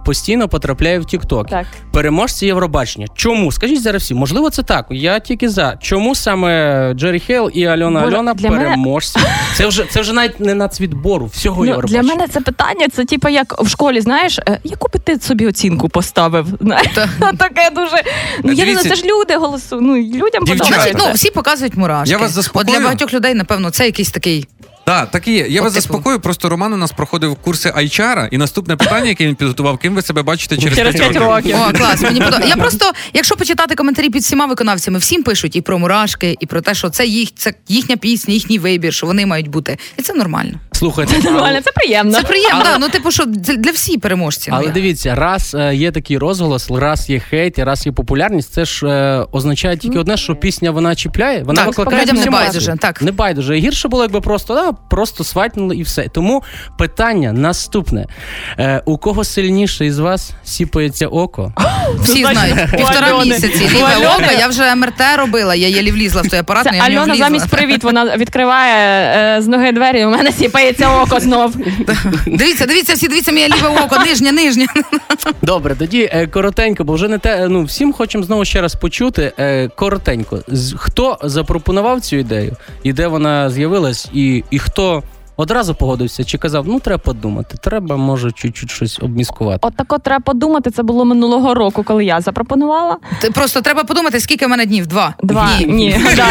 [0.05, 1.49] постійно потрапляє в TikTok.
[1.49, 1.67] Так.
[1.93, 3.07] Переможці Євробачення.
[3.15, 3.53] Чому?
[3.53, 4.87] Скажіть зараз всі, можливо, це так.
[4.91, 5.77] Я тільки за.
[5.83, 9.21] Чому саме Джері Хейл і Альона Боже, Альона для мене- переможці?
[9.55, 13.29] Це вже це вже навіть не нацвідбору, всього Ну, для мене це питання, це типу
[13.29, 16.47] як в школі, знаєш, е, яку би ти собі оцінку поставив?
[17.39, 18.03] Таке дуже.
[18.45, 19.85] Ну, я не знаю, це ж люди голосують.
[19.87, 20.95] Ну, людям подобається.
[20.99, 22.11] Ну, всі показують мурашки.
[22.11, 22.79] Я вас От заспокою.
[22.79, 24.47] для багатьох людей, напевно, це якийсь такий.
[24.91, 25.47] Так, так і є.
[25.49, 25.83] Я От вас типу.
[25.83, 29.95] заспокою, просто Роман у нас проходив курси HR, і наступне питання, яке він підготував, ким
[29.95, 31.57] ви себе бачите через, Через 5 5 років.
[31.69, 32.49] О, клас, мені подобається.
[32.49, 36.61] Я просто, якщо почитати коментарі під всіма виконавцями, всім пишуть і про мурашки, і про
[36.61, 39.79] те, що це їх, це їхня пісня, їхній вибір, що вони мають бути.
[39.99, 40.59] І це нормально.
[40.81, 42.13] Слухайте, Нормально, це приємно.
[42.13, 44.55] Це приємно, да, ну типу, що для для всіх переможців.
[44.55, 48.53] Але Ну, дивіться, раз е, є такий розголос, раз є хейт, і раз є популярність,
[48.53, 52.31] це ж е, означає тільки одне, що пісня вона чіпляє, вона Так, викликає людям не
[52.31, 53.03] байдуже, так.
[53.03, 53.55] Не байдуже.
[53.55, 56.09] Гірше було, якби просто да, просто сватнули і все.
[56.09, 56.43] Тому
[56.79, 58.07] питання наступне:
[58.59, 61.53] е, у кого сильніше із вас сіпається око?
[62.03, 62.71] Всі знають.
[62.77, 63.69] Півтора місяці.
[63.75, 66.85] Ліве око, я вже МРТ робила, я єлі влізла в той апарат, Це але я
[66.85, 67.27] в нього Альона влізла.
[67.27, 68.77] замість привіт, вона відкриває
[69.39, 71.55] е, з ноги двері, і у мене сіпається око знов.
[72.27, 74.67] Дивіться, дивіться, всі дивіться моє ліве око, нижнє, нижнє.
[75.43, 77.49] Добре, тоді е, коротенько, бо вже не те.
[77.49, 79.33] Ну всім хочемо знову ще раз почути.
[79.39, 85.03] Е, коротенько, З- хто запропонував цю ідею, і де вона з'явилась, і, і хто
[85.41, 89.59] одразу погодився, чи казав, ну треба подумати, треба, може, чуть-чуть щось обміскувати.
[89.63, 92.97] От так от треба подумати, це було минулого року, коли я запропонувала.
[93.21, 94.87] Ти Просто треба подумати, скільки в мене днів?
[94.87, 95.15] Два.
[95.23, 95.97] Два ні.
[96.17, 96.27] да.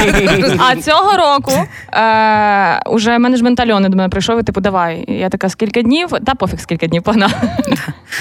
[0.70, 1.52] А цього року
[1.94, 5.06] е, уже менеджмент Альони до мене прийшов і типу, давай.
[5.08, 6.10] Я така, скільки днів?
[6.26, 7.32] Та пофіг, скільки днів погнав.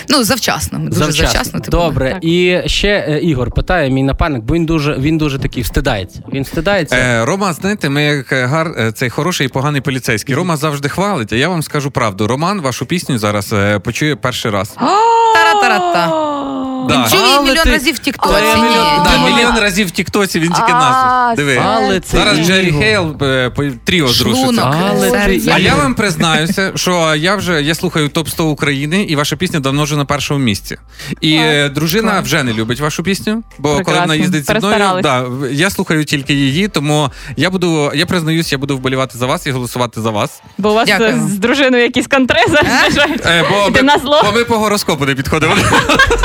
[0.08, 0.78] Ну, завчасно.
[0.78, 1.26] Дуже завчасно.
[1.26, 1.60] Завчасно.
[1.60, 1.76] типу.
[1.76, 6.20] Добре, і ще е, Ігор питає, мій напарник, бо він дуже він дуже такий встидається.
[6.32, 6.96] Він встидається.
[6.96, 10.34] Е, Рома, знаєте, ми як е, гар, е, цей хороший і поганий поліцейський.
[10.34, 12.26] Рома завжди хвалить, а я вам скажу правду.
[12.26, 14.68] Роман вашу пісню зараз е, почує перший раз.
[15.34, 16.57] Тара-тара-та.
[16.88, 16.94] Да.
[16.96, 18.32] Він чув її мільйон разів в Тіктоці.
[18.34, 21.36] Та, Ні, мільйон, да, мільйон разів в Тіктоці він тільки нас.
[21.36, 21.62] Диви.
[21.64, 22.72] Але Зараз Джері.
[22.72, 24.44] Хейл е, по- тріо зрушиться.
[24.44, 25.50] Шлунок, Але ти- серце.
[25.54, 29.60] А я вам признаюся, що я вже я слухаю топ 100 України, і ваша пісня
[29.60, 30.76] давно вже на першому місці.
[31.20, 34.14] І е, дружина вже не любить вашу пісню, бо коли вона Прекрасно.
[34.14, 35.02] їздить зі мною, Перестарались.
[35.02, 39.26] да, в- я слухаю тільки її, тому я буду, я признаюсь, я буду вболівати за
[39.26, 40.42] вас і голосувати за вас.
[40.58, 42.98] Бо у вас е, з дружиною якісь контри зараз.
[43.26, 44.22] Е, бо, Іди ми, на зло.
[44.24, 45.54] бо ми по гороскопу не підходимо.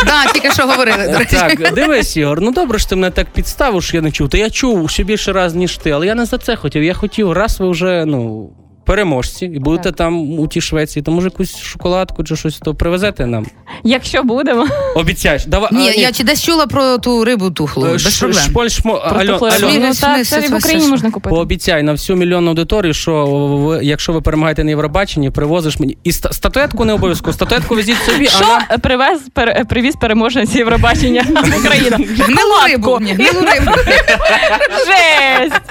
[0.05, 1.35] Да, тільки що говорили, до речі.
[1.35, 4.29] Так, дивись, Ігор, ну добре, що ти мене так підставив, що я не чув.
[4.29, 6.83] Та я чув ще більше раз, ніж ти, але я не за це хотів.
[6.83, 8.49] Я хотів, раз ви вже, ну.
[8.85, 13.25] Переможці, і будете там у тій Швеції, то може якусь шоколадку чи щось то привезете
[13.25, 13.45] нам.
[13.83, 14.67] Якщо будемо.
[14.95, 15.69] Обіцяєш, давай.
[15.73, 18.43] Ні, а, я чи десь чула про ту рибу тухлу, Е, без ш- проблем.
[18.43, 19.85] шполь, шмо, Про Альон, Альон, рибу.
[19.87, 21.35] Ну, Сміли, Це в Україні можна купити.
[21.35, 25.97] Пообіцяй на всю мільйонну аудиторію, що ви, якщо ви перемагаєте на Євробаченні, привозиш мені.
[26.03, 31.59] І статуетку не обов'язково, статуетку везіть собі, Що нам привез, пер- привіз переможець Євробачення в
[31.59, 31.97] Україну?
[31.97, 32.91] Гнилу рибу.
[32.91, 33.71] Гнилу рибу.
[34.87, 35.61] Жесть!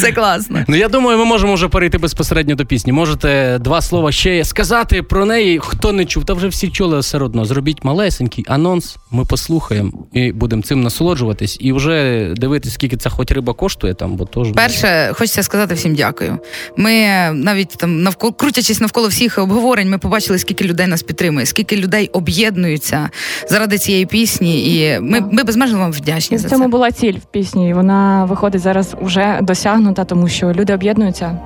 [0.00, 0.64] Це класно.
[0.68, 2.92] Ну я думаю, ми можемо вже перейти безпосередньо до пісні.
[2.92, 5.58] Можете два слова ще сказати про неї.
[5.62, 7.44] Хто не чув, та вже всі чули все одно.
[7.44, 8.96] Зробіть малесенький анонс.
[9.10, 14.16] Ми послухаємо і будемо цим насолоджуватись, і вже дивитись, скільки ця хоч риба коштує там,
[14.16, 16.38] бо тож Перше, хочеться сказати всім дякую.
[16.76, 16.90] Ми
[17.32, 22.10] навіть там навколо крутячись навколо всіх обговорень, ми побачили, скільки людей нас підтримує, скільки людей
[22.12, 23.10] об'єднуються
[23.50, 24.76] заради цієї пісні.
[24.76, 26.68] І ми, ми безмежно вам вдячні І за в цьому це.
[26.68, 27.68] була ціль в пісні.
[27.68, 31.38] і Вона виходить зараз уже досягнута, тому що люди об'єднуються.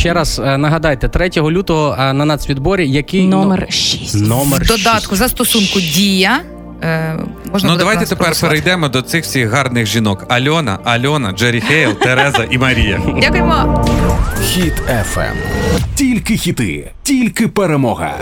[0.00, 4.14] Ще раз е, нагадайте, 3 лютого е, на нацвідборі, який Номер 6.
[4.14, 4.76] номер 6.
[4.76, 6.40] додатку за стосунку дія.
[6.82, 7.16] Е,
[7.52, 12.46] можна Ну давайте тепер перейдемо до цих всіх гарних жінок: Альона, Альона, Джері Хейл, Тереза
[12.50, 13.00] і Марія.
[13.20, 13.84] Дякуємо.
[14.44, 15.34] Хіт FM.
[15.94, 18.14] Тільки хіти, тільки перемога.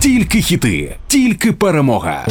[0.00, 2.26] Тільки хіти, тільки перемога.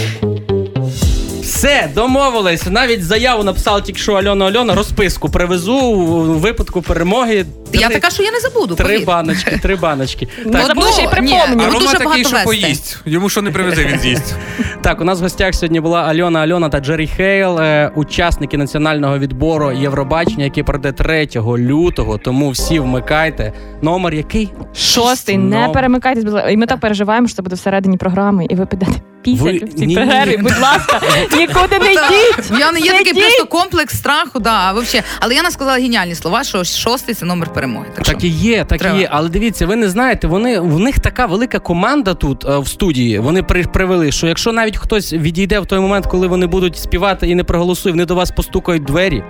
[1.62, 2.66] Все, домовились.
[2.66, 7.46] Навіть заяву написала тільки що Альона Альона, розписку привезу у випадку перемоги.
[7.74, 8.76] Я Три- така, що я не забуду.
[8.76, 9.06] Три повір.
[9.08, 10.28] баночки, три баночки.
[10.46, 11.36] Ну, Так, забули ще й припомню.
[11.44, 12.46] А Ну, Рома дуже такий, багато що вести.
[12.46, 12.98] поїсть.
[13.06, 14.36] Йому що не привезе, він з'їсть.
[14.82, 19.18] Так, у нас в гостях сьогодні була Альона Альона та Джері Хейл, е, учасники національного
[19.20, 22.18] відбору Євробачення, який пройде 3 лютого.
[22.18, 23.54] Тому всі вмикайте.
[23.82, 24.50] Номер який?
[24.76, 26.26] Шостий, не перемикайтесь.
[26.50, 28.92] І ми так переживаємо, що це буде всередині програми, і ви підете
[29.22, 30.38] пісять в цій перерві.
[30.38, 31.02] Будь ласка,
[31.38, 32.52] нікуди не Та, йдіть.
[32.52, 35.04] В Яни є такий просто комплекс страху, да, вообще.
[35.20, 37.86] Але Яна сказала геніальні слова, що шостий це номер перемоги.
[37.96, 39.08] Так, Так і є, так і є.
[39.12, 43.20] Але дивіться, ви не знаєте, вони в них така велика команда тут е, в студії.
[43.20, 47.30] Вони при, привели, що якщо навіть хтось відійде в той момент, коли вони будуть співати
[47.30, 49.24] і не проголосує, вони до вас постукають двері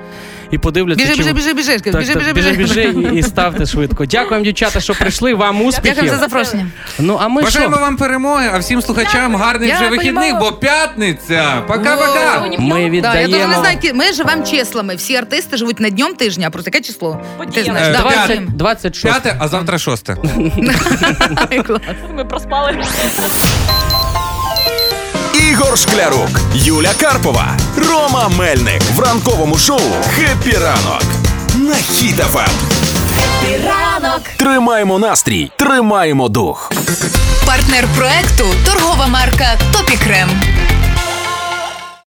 [0.51, 1.05] і подивляться.
[1.05, 2.91] Біжи, чи біжи, біжи, біжи, Так, біжи, біжи, біжи, біжи.
[2.91, 4.05] біжи і, і ставте швидко.
[4.05, 5.33] Дякуємо, дівчата, що прийшли.
[5.33, 5.93] Вам успіхів.
[5.95, 6.67] Дякую за запрошення.
[6.99, 7.81] Ну а ми Бажаємо що?
[7.85, 11.63] вам перемоги, а всім слухачам гарних вже вихідних, бо п'ятниця.
[11.67, 12.59] Пока-пока.
[12.59, 13.33] Ми Да, я віддаємо.
[13.33, 14.95] дуже не знаю, ми живемо числами.
[14.95, 17.21] Всі артисти живуть не днем тижня, а про таке число.
[17.53, 18.21] Ти знаєш, Е, да, п'яте.
[18.27, 18.47] поділимо.
[18.55, 19.03] 26.
[19.21, 20.17] П'яте, а завтра шосте.
[22.15, 22.77] Ми проспали.
[25.61, 27.57] Ігор Шклярук, Юля Карпова,
[27.89, 29.79] Рома Мельник в ранковому шоу
[30.15, 31.03] «Хеппі ранок»
[31.55, 32.49] на Хіт-ФМ.
[33.65, 34.21] Ранок.
[34.37, 36.71] Тримаємо настрій, тримаємо дух.
[37.45, 40.29] Партнер проекту торгова марка Topicrem.